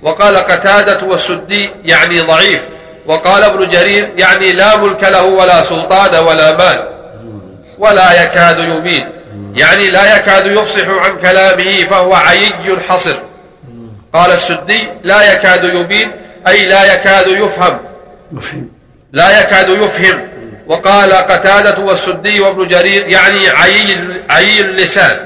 [0.03, 2.61] وقال قتادة والسدي يعني ضعيف
[3.07, 6.89] وقال ابن جرير يعني لا ملك له ولا سلطان ولا مال
[7.79, 9.09] ولا يكاد يبين
[9.55, 12.53] يعني لا يكاد يفصح عن كلامه فهو عيي
[12.89, 13.17] حصر
[14.13, 16.11] قال السدي لا يكاد يبين
[16.49, 17.79] أي لا يكاد يفهم.
[19.13, 20.29] لا يكاد يفهم.
[20.67, 23.97] وقال قتادة والسدي وابن جرير يعني عيي,
[24.31, 25.17] عيي اللسان.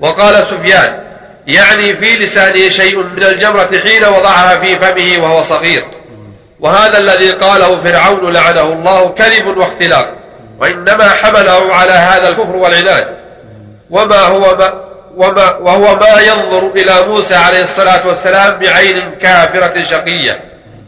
[0.00, 1.00] وقال سفيان
[1.48, 5.84] يعني في لسانه شيء من الجمرة حين وضعها في فمه وهو صغير.
[6.60, 10.14] وهذا الذي قاله فرعون لعنه الله كذب واختلاق.
[10.60, 13.08] وإنما حمله على هذا الكفر والعناد.
[13.90, 20.40] وما هو ما وما وهو ما ينظر إلى موسى عليه الصلاة والسلام بعين كافرة شقية.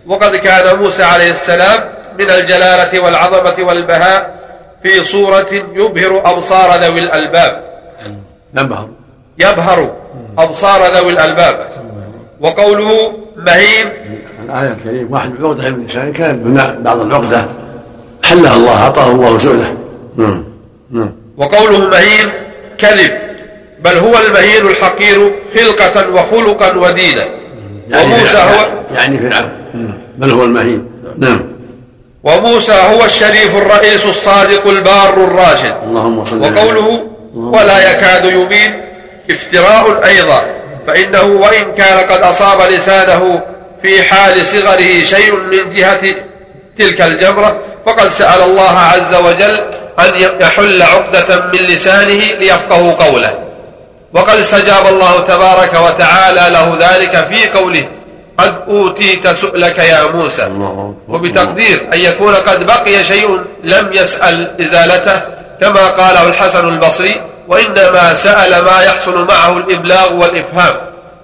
[0.07, 4.41] وقد كان موسى عليه السلام من الجلالة والعظمة والبهاء
[4.83, 7.63] في صورة يبهر أبصار ذوي الألباب.
[8.55, 8.89] يبهر
[9.39, 10.00] يبهر.
[10.39, 11.69] أبصار ذوي الألباب.
[12.41, 13.89] وقوله مهين
[14.45, 17.47] الآية الكريمة واحد عقدة من الإنسان كان بناء بعض العقدة
[18.25, 19.75] حلها الله أعطاه الله سؤله
[20.17, 20.45] نعم
[20.91, 21.13] نعم.
[21.37, 22.29] وقوله مهين
[22.79, 23.11] كذب
[23.85, 27.25] بل هو المهين الحقير خلقة وخلقا ودينا.
[27.95, 29.51] وموسى هو يعني فرعون
[30.19, 30.91] بل هو المهين.
[31.19, 31.41] نعم.
[32.25, 35.75] وموسى هو الشريف الرئيس الصادق البار الراشد.
[35.87, 38.90] اللهم صل وقوله ولا يكاد يبين
[39.33, 40.43] افتراء أيضا
[40.87, 43.43] فإنه وإن كان قد أصاب لسانه
[43.83, 46.01] في حال صغره شيء من جهة
[46.79, 49.61] تلك الجمرة فقد سأل الله عز وجل
[49.99, 53.39] أن يحل عقدة من لسانه ليفقهوا قوله
[54.15, 57.89] وقد استجاب الله تبارك وتعالى له ذلك في قوله
[58.39, 60.49] قد أوتيت سؤلك يا موسى.
[61.09, 65.23] وبتقدير أن يكون قد بقي شيء لم يسأل إزالته
[65.61, 70.75] كما قاله الحسن البصري وإنما سأل ما يحصل معه الإبلاغ والإفهام.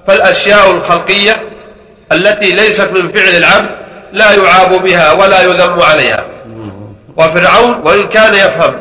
[0.06, 1.42] فالأشياء الخلقية
[2.12, 3.70] التي ليست من فعل العبد
[4.12, 6.24] لا يعاب بها ولا يذم عليها.
[7.16, 8.74] وفرعون وإن كان يفهم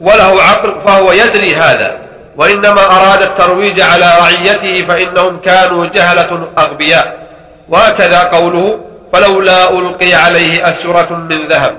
[0.00, 1.96] وله عقل فهو يدري هذا.
[2.36, 7.26] وإنما أراد الترويج على رعيته فإنهم كانوا جهلة أغبياء.
[7.68, 8.80] وهكذا قوله
[9.12, 11.78] فلولا ألقي عليه أسرة من ذهب.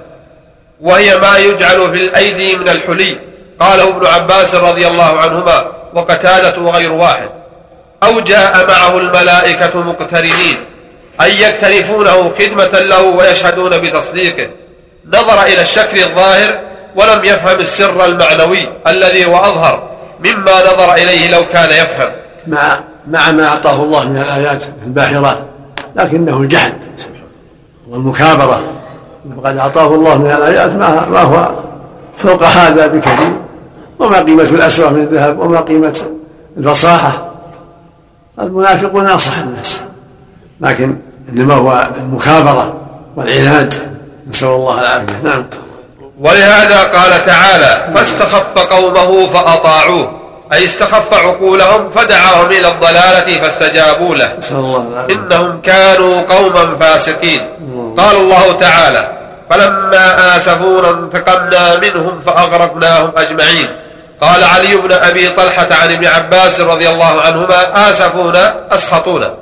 [0.82, 3.33] وهي ما يجعل في الأيدي من الحلي.
[3.60, 7.30] قاله ابن عباس رضي الله عنهما وقتادة وغير واحد.
[8.04, 10.58] أو جاء معه الملائكة مقترنين
[11.22, 14.50] أي يكترفونه خدمة له ويشهدون بتصديقه.
[15.08, 16.60] نظر إلى الشكل الظاهر
[16.96, 19.90] ولم يفهم السر المعنوي الذي هو أظهر
[20.20, 22.12] مما نظر إليه لو كان يفهم.
[22.48, 25.40] مع مع ما أعطاه الله من الآيات الباهرات
[25.96, 26.74] لكنه الجهل
[27.90, 28.64] والمكابرة.
[29.38, 31.52] وقد أعطاه الله من الآيات ما ما هو
[32.18, 33.34] فوق هذا بكثير.
[34.00, 36.02] وما قيمة الأسرة من الذهب وما قيمة
[36.58, 37.32] الفصاحة.
[38.40, 39.82] المنافقون أصح الناس.
[40.62, 40.96] لكن
[41.30, 42.76] إنما هو المكابرة
[43.16, 43.74] والعناد.
[44.30, 45.16] نسأل الله العافية.
[45.24, 45.46] نعم.
[46.20, 50.20] ولهذا قال تعالى فاستخف قومه فأطاعوه.
[50.54, 54.38] أي استخف عقولهم فدعاهم إلى الضلالة فاستجابوا له.
[54.52, 57.42] الله إنهم كانوا قوما فاسقين.
[57.98, 63.68] قال الله تعالى فلما آسفونا انتقمنا منهم فأغرقناهم أجمعين.
[64.22, 69.34] قال علي بن أبي طلحة عن ابن عباس رضي الله عنهما آسفونا أسخطونا.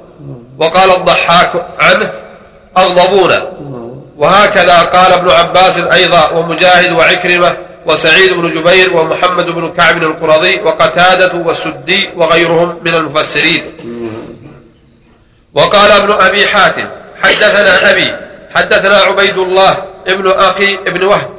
[0.59, 2.09] وقال الضحاك عنه
[2.77, 3.51] أغضبونا.
[4.17, 11.33] وهكذا قال ابن عباس أيضا ومجاهد وعكرمة وسعيد بن جبير ومحمد بن كعب القرظي وقتادة
[11.33, 13.63] والسدي وغيرهم من المفسرين.
[15.53, 16.87] وقال ابن أبي حاتم
[17.23, 18.15] حدثنا أبي
[18.55, 21.29] حدثنا عبيد الله ابن أخي ابن وهب.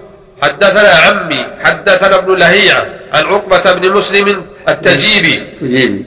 [0.42, 5.42] حدثنا عمي حدثنا ابن لهيعة عن عقبة بن مسلم التجيبي.
[5.60, 6.04] تجيبي.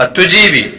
[0.00, 0.72] التجيبي.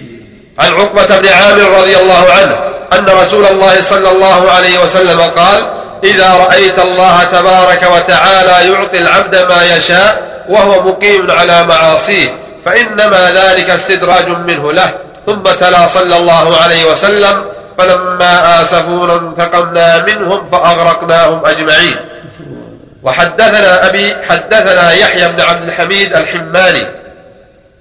[0.60, 2.56] عن عقبة بن عامر رضي الله عنه
[2.94, 5.68] أن رسول الله صلى الله عليه وسلم قال
[6.04, 13.70] إذا رأيت الله تبارك وتعالى يعطي العبد ما يشاء وهو مقيم على معاصيه فإنما ذلك
[13.70, 14.94] استدراج منه له.
[15.26, 17.44] ثم تلا صلى الله عليه وسلم
[17.78, 21.96] فلما آسفونا انتقمنا منهم فأغرقناهم أجمعين.
[23.04, 26.88] وحدثنا أبي حدثنا يحيى بن عبد الحميد الحماني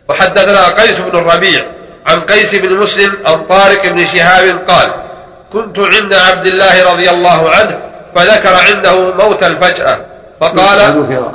[0.09, 1.65] وحدثنا قيس بن الربيع
[2.07, 4.91] عن قيس بن مسلم عن طارق بن شهاب قال
[5.53, 7.79] كنت عند عبد الله رضي الله عنه
[8.15, 9.99] فذكر عنده موت الفجأة
[10.41, 11.33] فقال فذكر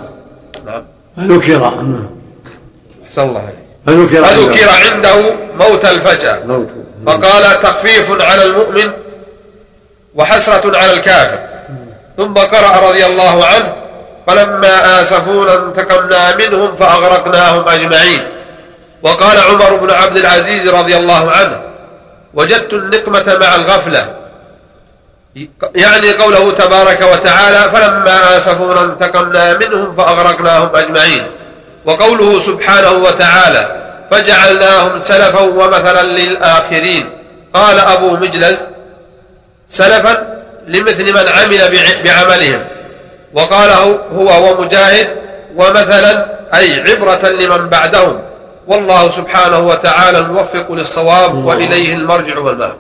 [0.66, 0.84] نعم.
[1.18, 1.74] فذكر.
[3.08, 3.50] أحسن الله
[3.86, 6.70] فذكر عنده موت الفجأة؟ موت
[7.08, 8.92] فقال تخفيف على المؤمن
[10.16, 11.40] وحسرة على الكافر.
[12.18, 13.76] ثم قرأ رضي الله عنه
[14.28, 18.28] فلما آسفونا انتقمنا منهم فأغرقناهم أجمعين.
[19.04, 21.62] وقال عمر بن عبد العزيز رضي الله عنه
[22.34, 24.16] وجدت النقمة مع الغفلة.
[25.76, 31.28] يعني قوله تبارك وتعالى فلما آسفونا انتقمنا منهم فأغرقناهم أجمعين.
[31.86, 33.77] وقوله سبحانه وتعالى
[34.12, 37.10] فجعلناهم سلفا ومثلا للآخرين.
[37.54, 38.58] قال أبو مجلز
[39.70, 40.38] سلفا
[40.68, 42.62] لمثل من عمل بع- بعملهم.
[43.34, 45.08] وقال هو- هو ومجاهد
[45.56, 48.20] ومثلا أي عبرة لمن بعدهم.
[48.68, 52.74] والله سبحانه وتعالى الموفق للصواب وإليه المرجع والمآب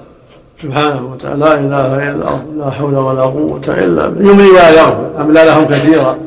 [0.64, 4.32] سبحانه وتعالى لا إله إلا الله لا حول ولا قوة إلا بالله.
[4.32, 6.18] يملي ولا يغفر املى لهم كثيرا.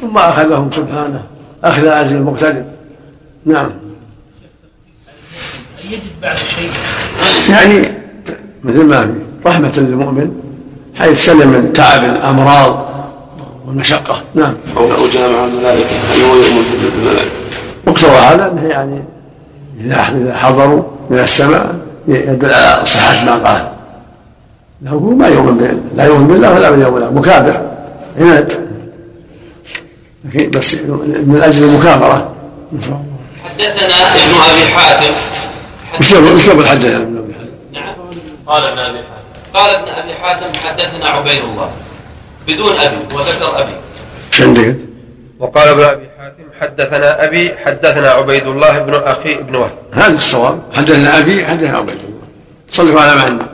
[0.00, 1.22] ثم أخذهم سبحانه
[1.64, 2.64] أخذ عزيز المقتدر
[3.46, 3.70] نعم.
[5.90, 6.70] يجد بعد شيء
[7.50, 7.92] يعني
[8.64, 9.06] مثل ما
[9.42, 10.30] في رحمة للمؤمن
[10.94, 12.86] حيث سلم من تعب الأمراض
[13.66, 14.22] والمشقة.
[14.34, 14.54] نعم.
[14.76, 17.30] أو جاء مع الملائكة هل هو يؤمن بالملائكة؟
[17.86, 19.04] مقتضى هذا أنه يعني
[19.80, 21.78] إذا حضروا من السماء
[22.08, 23.68] يدل على صحة ما قال.
[24.82, 27.12] له ما يؤمن بالله لا يؤمن بالله ولا باليوم الآخر.
[27.12, 27.60] مكابر.
[28.20, 28.52] عناد.
[30.24, 30.74] لكن بس
[31.26, 32.32] من أجل المكابرة.
[33.44, 35.14] حدثنا ابن أبي حاتم
[36.00, 37.94] وش يقول حدثنا ابن حاتم؟ نعم
[38.46, 39.52] قال ابن أبي حاتم.
[39.54, 41.70] قال ابن أبي حاتم حدثنا عبيد الله.
[42.48, 43.72] بدون أبي وذكر أبي.
[44.32, 44.76] إيش عندك؟
[45.38, 49.72] وقال ابن أبي حاتم حدثنا أبي حدثنا عبيد الله بن أخي بن وهب.
[49.92, 50.62] هذا الصواب.
[50.72, 52.26] حدثنا أبي حدثنا عبيد الله.
[52.70, 53.46] صدقوا على ما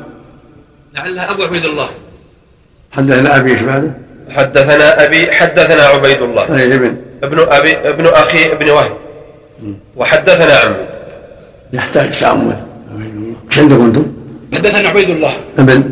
[0.94, 1.88] لعلها أبو عبيد الله.
[2.92, 3.92] حدثنا أبي إيش بعده؟
[4.30, 6.56] حدثنا أبي حدثنا عبيد الله.
[6.56, 6.96] أي ابن.
[7.22, 8.92] ابن أبي ابن أخي ابن وهب.
[9.96, 10.86] وحدثنا عمي
[11.72, 12.66] يحتاج الله
[13.50, 14.06] إيش عندكم أنتم؟
[14.54, 15.32] حدثنا عبيد الله.
[15.58, 15.90] ابن؟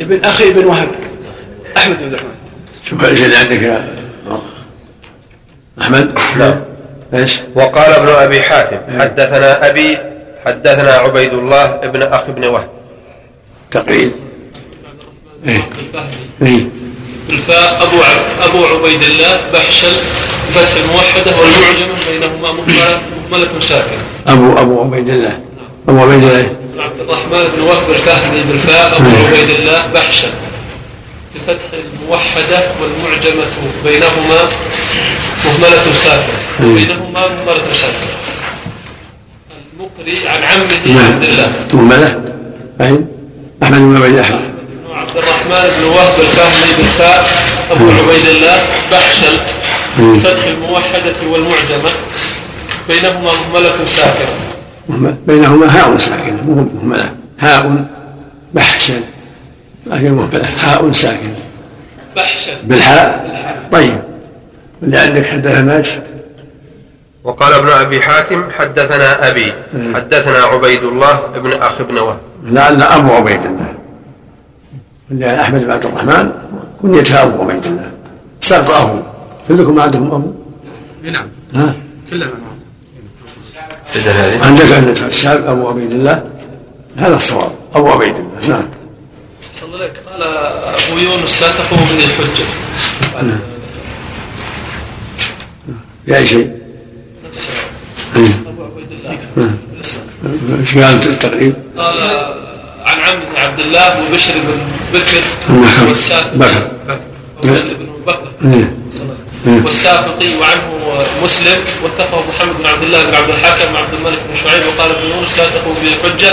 [0.00, 0.88] ابن أخي ابن وهب.
[1.76, 2.34] أحمد بن الرحمن.
[2.90, 3.88] شوف إيش اللي عندك يا
[5.80, 6.54] أحمد؟ نعم.
[7.14, 9.98] إيش؟ وقال ابن أبي حاتم حدثنا أبي
[10.46, 12.68] حدثنا عبيد الله ابن أخي ابن وهب.
[13.70, 14.12] تقريب
[15.48, 15.68] إيه.
[16.42, 16.66] إيه.
[17.28, 19.92] بالفاء أبو ع- أبو عبيد الله بحشل
[20.54, 23.00] فتح الموحدة والمعجم بينهما مهمله
[23.30, 25.38] مهمله ساكنه ابو أبو عبيد الله.
[25.88, 26.50] أبو عبيد الله.
[26.78, 30.28] عبد الرحمن بن وهب الفهمي بالفاء أبو عبيد الله بحشل
[31.34, 33.44] بفتح الموحدة والمعجمة
[33.84, 34.40] بينهما
[35.44, 36.38] مهملة ساكنة.
[36.60, 38.16] بينهما مهملة ساكنة.
[39.72, 41.52] المقري عن عمه عبد الله.
[41.72, 42.20] مهملة؟
[42.80, 43.04] اي
[43.62, 44.40] أحمد بن عبيد أحمد.
[44.40, 47.28] بن عبد الرحمن بن وهب الفهمي بالفاء
[47.70, 48.58] أبو عبيد الله
[48.92, 49.36] بحشل
[49.98, 51.90] بفتح الموحدة والمعجمة.
[52.88, 54.26] بينهما ساكنة.
[54.88, 55.16] مهملة.
[55.26, 57.12] بينهما هاء ساكنة مو مهملة.
[57.38, 57.84] هاء
[58.54, 59.00] بحشا.
[59.86, 60.44] لكن مهملة.
[60.44, 61.36] هاء ساكنة.
[62.16, 63.26] بحشل بالحاء
[63.72, 64.00] طيب.
[64.82, 65.88] اللي عندك حدثنا إيش؟
[67.24, 69.52] وقال ابن أبي حاتم حدثنا أبي
[69.94, 72.18] حدثنا عبيد الله ابن أخي ابن وهب.
[72.44, 73.74] لعل أبو عبيد الله.
[75.10, 76.30] اللي عن أحمد بن عبد الرحمن
[76.82, 77.90] كنيته أبو عبيد الله.
[78.40, 78.98] سقط ابو
[79.48, 80.32] كلكم عندكم أبو؟
[81.02, 81.26] نعم.
[81.54, 81.76] ها؟
[82.10, 82.26] كلنا
[84.42, 86.24] عندك عندك السابق أبو عبيد الله
[86.96, 88.68] هذا الصواب أبو عبيد الله نعم
[89.54, 90.22] صلى الله عليه قال
[90.88, 92.44] أبو يونس لا تقوم به الحجة
[96.06, 96.50] في اي شيء؟
[98.16, 98.28] إيه.
[98.46, 99.50] أبو عبيد الله
[100.60, 102.00] إيش قال التقريب؟ قال
[102.84, 104.58] عن عمه عبد الله وبشر بن
[104.98, 105.92] بكر بكر.
[106.36, 106.70] بكر.
[107.44, 108.66] وبشر بن بكر.
[109.46, 110.68] والسافقي وعنه
[111.24, 115.10] مسلم واتقه محمد بن عبد الله بن عبد الحكم وعبد الملك بن شعيب وقال ابن
[115.10, 116.32] يونس لا تقوم به الحجة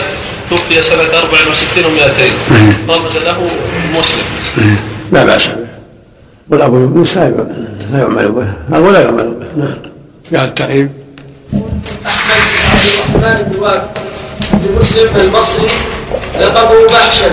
[0.50, 3.50] توفي سنة 64 و200 رمز له
[4.00, 4.24] مسلم.
[5.12, 5.48] لا بأس.
[5.48, 5.68] به
[6.50, 7.24] والابو يونس لا
[7.94, 8.48] يعمل به.
[8.72, 9.46] هذا ولا يعمل به.
[9.64, 9.78] نعم
[10.36, 10.90] قال التقريب
[12.06, 12.42] احمد
[13.14, 13.90] بن عبد الرحمن بن وهب
[14.54, 15.68] بن مسلم المصري
[16.42, 17.32] لقبه بحشا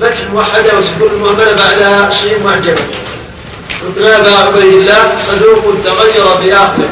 [0.00, 2.74] بفتح الموحده وسكون المهملة بعدها شيء معجم
[3.88, 6.90] ركن ابا عبيد الله صدوق تغير بآخره.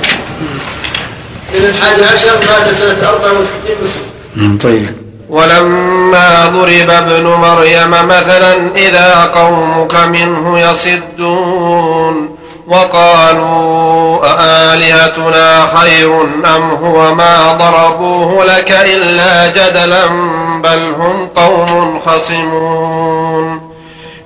[1.54, 4.02] من الحادي عشر مات سنة 64 مسلم.
[4.36, 4.96] مم، طيب.
[5.28, 12.36] ولما ضرب ابن مريم مثلا إذا قومك منه يصدون
[12.66, 16.22] وقالوا أآلهتنا خير
[16.56, 20.06] أم هو ما ضربوه لك إلا جدلا
[20.62, 23.69] بل هم قوم خصمون.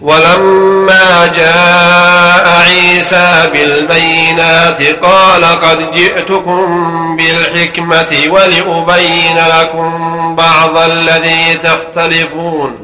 [0.00, 9.90] ولما جاء عيسى بالبينات قال قد جئتكم بالحكمة ولأبين لكم
[10.36, 12.78] بعض الذي تختلفون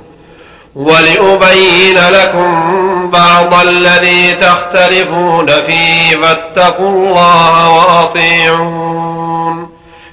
[0.74, 8.96] ولأبين لكم بعض الذي تختلفون فيه فاتقوا الله وأطيعون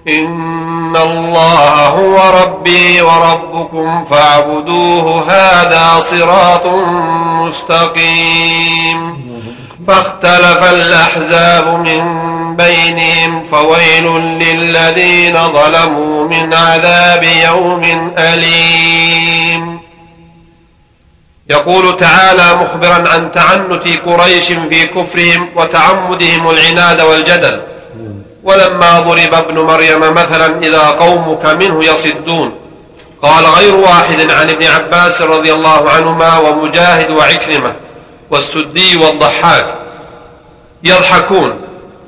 [0.08, 6.66] إن الله هو ربي وربكم فاعبدوه هذا صراط
[7.41, 9.24] مستقيم
[9.88, 12.04] فاختلف الأحزاب من
[12.56, 19.80] بينهم فويل للذين ظلموا من عذاب يوم أليم
[21.49, 27.72] يقول تعالى مخبرا عن تعنت قريش في كفرهم وتعمدهم العناد والجدل
[28.43, 32.55] ولما ضرب ابن مريم مثلا إذا قومك منه يصدون.
[33.21, 37.73] قال غير واحد عن ابن عباس رضي الله عنهما ومجاهد وعكرمة
[38.29, 39.65] والسدي والضحاك
[40.83, 41.53] يضحكون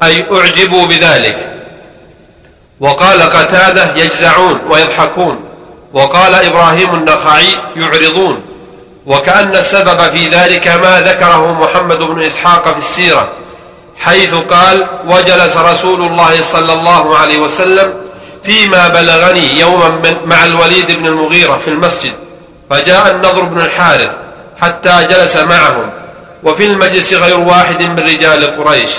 [0.03, 1.51] أي أعجبوا بذلك.
[2.79, 5.39] وقال قتادة يجزعون ويضحكون.
[5.93, 8.41] وقال إبراهيم النخعي يعرضون.
[9.05, 13.27] وكأن السبب في ذلك ما ذكره محمد بن إسحاق في السيرة.
[13.99, 17.93] حيث قال وجلس رسول الله صلى الله عليه وسلم
[18.43, 22.13] فيما بلغني يوما مع الوليد بن المغيرة في المسجد
[22.69, 24.09] فجاء النضر بن الحارث
[24.61, 25.89] حتى جلس معهم
[26.43, 28.89] وفي المجلس غير واحد من رجال قريش.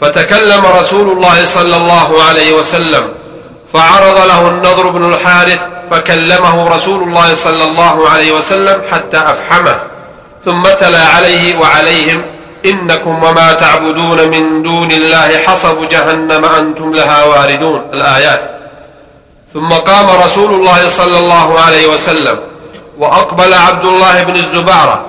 [0.00, 3.08] فتكلم رسول الله صلى الله عليه وسلم
[3.72, 5.58] فعرض له النضر بن الحارث
[5.90, 9.78] فكلمه رسول الله صلى الله عليه وسلم حتى أفحمه
[10.44, 12.22] ثم تلا عليه وعليهم
[12.64, 18.50] إنكم وما تعبدون من دون الله حصب جهنم أنتم لها واردون الآيات.
[19.54, 22.38] ثم قام رسول الله صلى الله عليه وسلم
[22.98, 25.04] وأقبل عبد الله بن الزبارة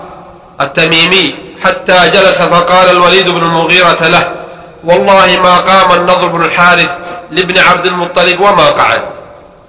[0.62, 4.32] التميمي حتى جلس فقال الوليد بن المغيرة له
[4.84, 6.89] والله ما قام النضر بن الحارث
[7.32, 9.02] لابن عبد المطلب وما قعد.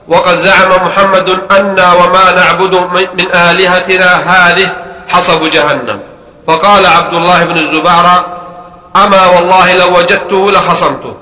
[0.09, 2.75] وقد زعم محمد أنا وما نعبد
[3.19, 4.69] من آلهتنا هذه
[5.09, 6.01] حصب جهنم.
[6.47, 8.27] فقال عبد الله بن الزبارة
[8.97, 11.15] أما والله لو وجدته لخصمته.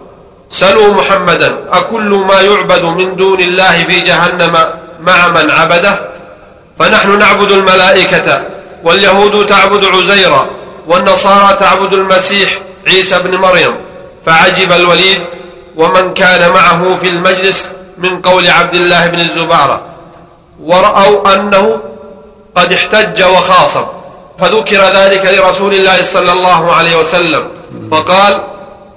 [0.51, 4.59] سلوا محمدا أكل ما يعبد من دون الله في جهنم
[5.01, 6.01] مع من عبده؟
[6.79, 8.43] فنحن نعبد الملائكة
[8.85, 10.47] واليهود تعبد عزيرا
[10.87, 13.75] والنصارى تعبد المسيح عيسى بن مريم.
[14.27, 15.21] فعجب الوليد
[15.77, 17.67] ومن كان معه في المجلس
[17.99, 19.81] من قول عبد الله بن الزبارة
[20.63, 21.81] ورأوا أنه
[22.55, 23.85] قد احتج وخاصم.
[24.41, 27.43] فذكر ذلك لرسول الله صلى الله عليه وسلم.
[27.91, 28.41] فقال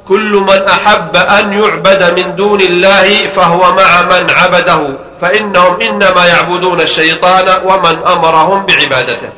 [0.07, 4.79] كل من أحب أن يعبد من دون الله فهو مع من عبده.
[5.21, 9.29] فإنهم إنما يعبدون الشيطان ومن أمرهم بعبادته.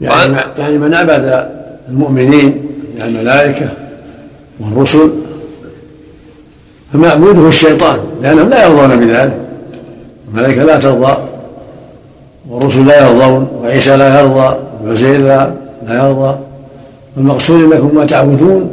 [0.00, 1.48] يعني, يعني من عبد
[1.88, 3.68] المؤمنين من الملائكة
[4.60, 5.10] والرسل
[6.92, 9.40] فمعبوده الشيطان لأنهم لا يرضون بذلك.
[10.28, 11.16] الملائكة لا ترضى
[12.48, 15.50] والرسل لا يرضون وعيسى لا يرضى وعزير لا,
[15.88, 16.38] يرضى
[17.16, 18.70] المقصود أنكم ما تعبدون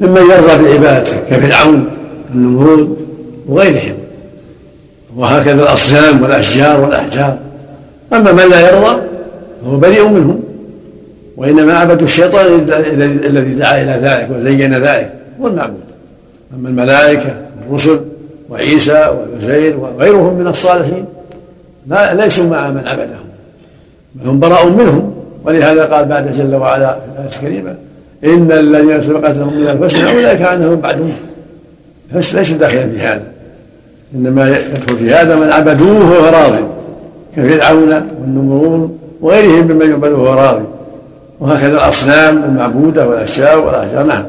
[0.00, 1.88] ممن يرضى بعبادته كفرعون
[2.34, 2.96] النمرود
[3.48, 3.94] وغيرهم.
[5.16, 7.38] وهكذا الأصنام والأشجار والأحجار.
[8.12, 9.00] أما من لا يرضى
[9.64, 10.40] فهو بريء منهم.
[11.36, 12.46] وإنما عبدوا الشيطان
[13.24, 15.80] الذي دعا إلى ذلك وزين ذلك هو المعبود.
[16.54, 17.34] أما الملائكة
[17.68, 18.00] والرسل
[18.50, 21.04] وعيسى وعزير وغيرهم من الصالحين
[21.86, 23.26] لا ليسوا مع من عبدهم
[24.14, 25.11] بل هم براء منهم.
[25.44, 27.74] ولهذا قال بعد جل وعلا في الآية الكريمة
[28.24, 31.12] إن الذين سبقت لهم من الحسنى أولئك عنهم بعدهم.
[32.12, 33.24] ليسوا داخلا في هذا.
[34.14, 36.54] إنما يدخل في هذا من عبدوه وهو راض
[37.36, 40.64] كفرعون والنمرون وغيرهم ممن يعبد وهو راضي
[41.40, 44.24] وهكذا الأصنام المعبودة والأشياء والاحجار نعم.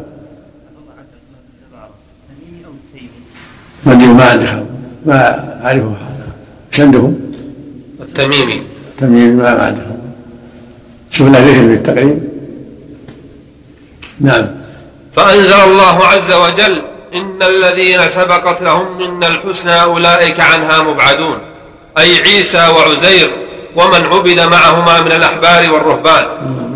[3.85, 4.45] ما ما عندي
[5.05, 5.15] ما
[5.65, 6.27] أعرفه هذا.
[6.73, 7.15] إيش عندهم؟
[8.01, 8.61] التميمي
[8.91, 9.81] التميمي ما عندي
[11.13, 12.19] شفنا ذكر في التقريب؟
[14.19, 14.47] نعم.
[15.15, 16.81] فأنزل الله عز وجل
[17.13, 21.37] إن الذين سبقت لهم منا الحسنى أولئك عنها مبعدون.
[21.97, 23.31] أي عيسى وعزير
[23.75, 26.25] ومن عبد معهما من الأحبار والرهبان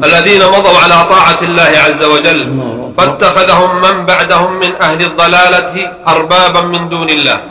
[0.03, 2.59] الذين مضوا على طاعة الله عز وجل
[2.97, 7.41] فاتخذهم من بعدهم من أهل الضلالة أربابا من دون الله.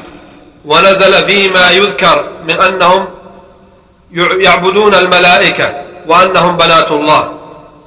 [0.64, 3.05] ونزل فيما يذكر من أنهم
[4.41, 7.33] يعبدون الملائكة وأنهم بنات الله.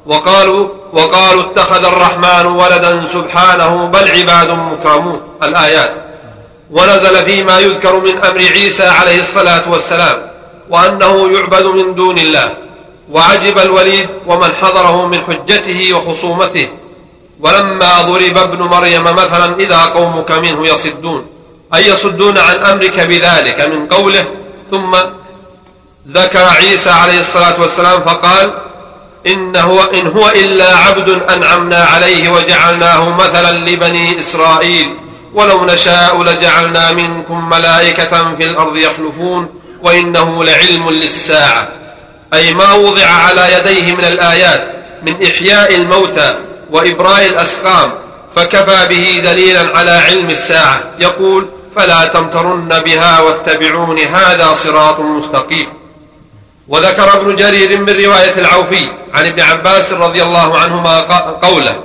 [0.06, 5.22] وقالوا وقالوا اتخذ الرحمن ولدا سبحانه بل عباد مكرمون.
[5.44, 5.94] الآيات.
[6.72, 10.18] ونزل فيما يذكر من أمر عيسى عليه الصلاة والسلام.
[10.70, 12.54] وأنه يعبد من دون الله.
[13.12, 16.68] وعجب الوليد ومن حضره من حجته وخصومته.
[17.40, 21.26] ولما ضرب ابن مريم مثلا إذا قومك منه يصدون.
[21.76, 24.26] أي يصدون عن أمرك بذلك من قوله.
[24.72, 24.96] ثم
[26.14, 28.54] ذكر عيسى عليه الصلاة والسلام فقال
[29.28, 34.96] إن هو, إن هو إلا عبد أنعمنا عليه وجعلناه مثلا لبني إسرائيل
[35.34, 39.50] ولو نشاء لجعلنا منكم ملائكة في الأرض يخلفون
[39.82, 41.68] وإنه لعلم للساعة.
[42.34, 46.36] أي ما وضع على يديه من الآيات من إحياء الموتى
[46.72, 47.92] وإبراء الأسقام
[48.36, 50.84] فكفى به دليلا على علم الساعة.
[51.00, 55.79] يقول فلا تمترن بها واتبعون هذا صراط مستقيم.
[56.70, 61.00] وذكر ابن جرير من رواية العوفي عن ابن عباس رضي الله عنهما
[61.32, 61.80] قوله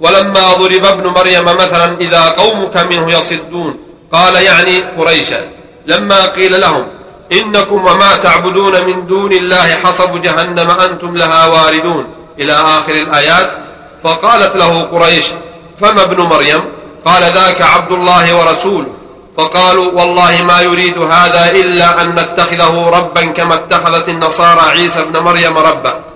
[0.00, 3.78] ولما ضرب ابن مريم مثلا إذا قومك منه يصدون
[4.12, 5.40] قال يعني قريشا
[5.86, 6.86] لما قيل لهم
[7.32, 12.04] إنكم وما تعبدون من دون الله حصب جهنم أنتم لها واردون
[12.38, 13.50] إلى آخر الآيات
[14.04, 15.26] فقالت له قريش
[15.80, 16.60] فما ابن مريم؟
[17.04, 18.86] قال ذاك عبد الله ورسوله.
[19.40, 25.58] فقالوا والله ما يريد هذا إلا أن نتخذه ربا كما اتخذت النصارى عيسى ابن مريم
[25.58, 26.09] ربا.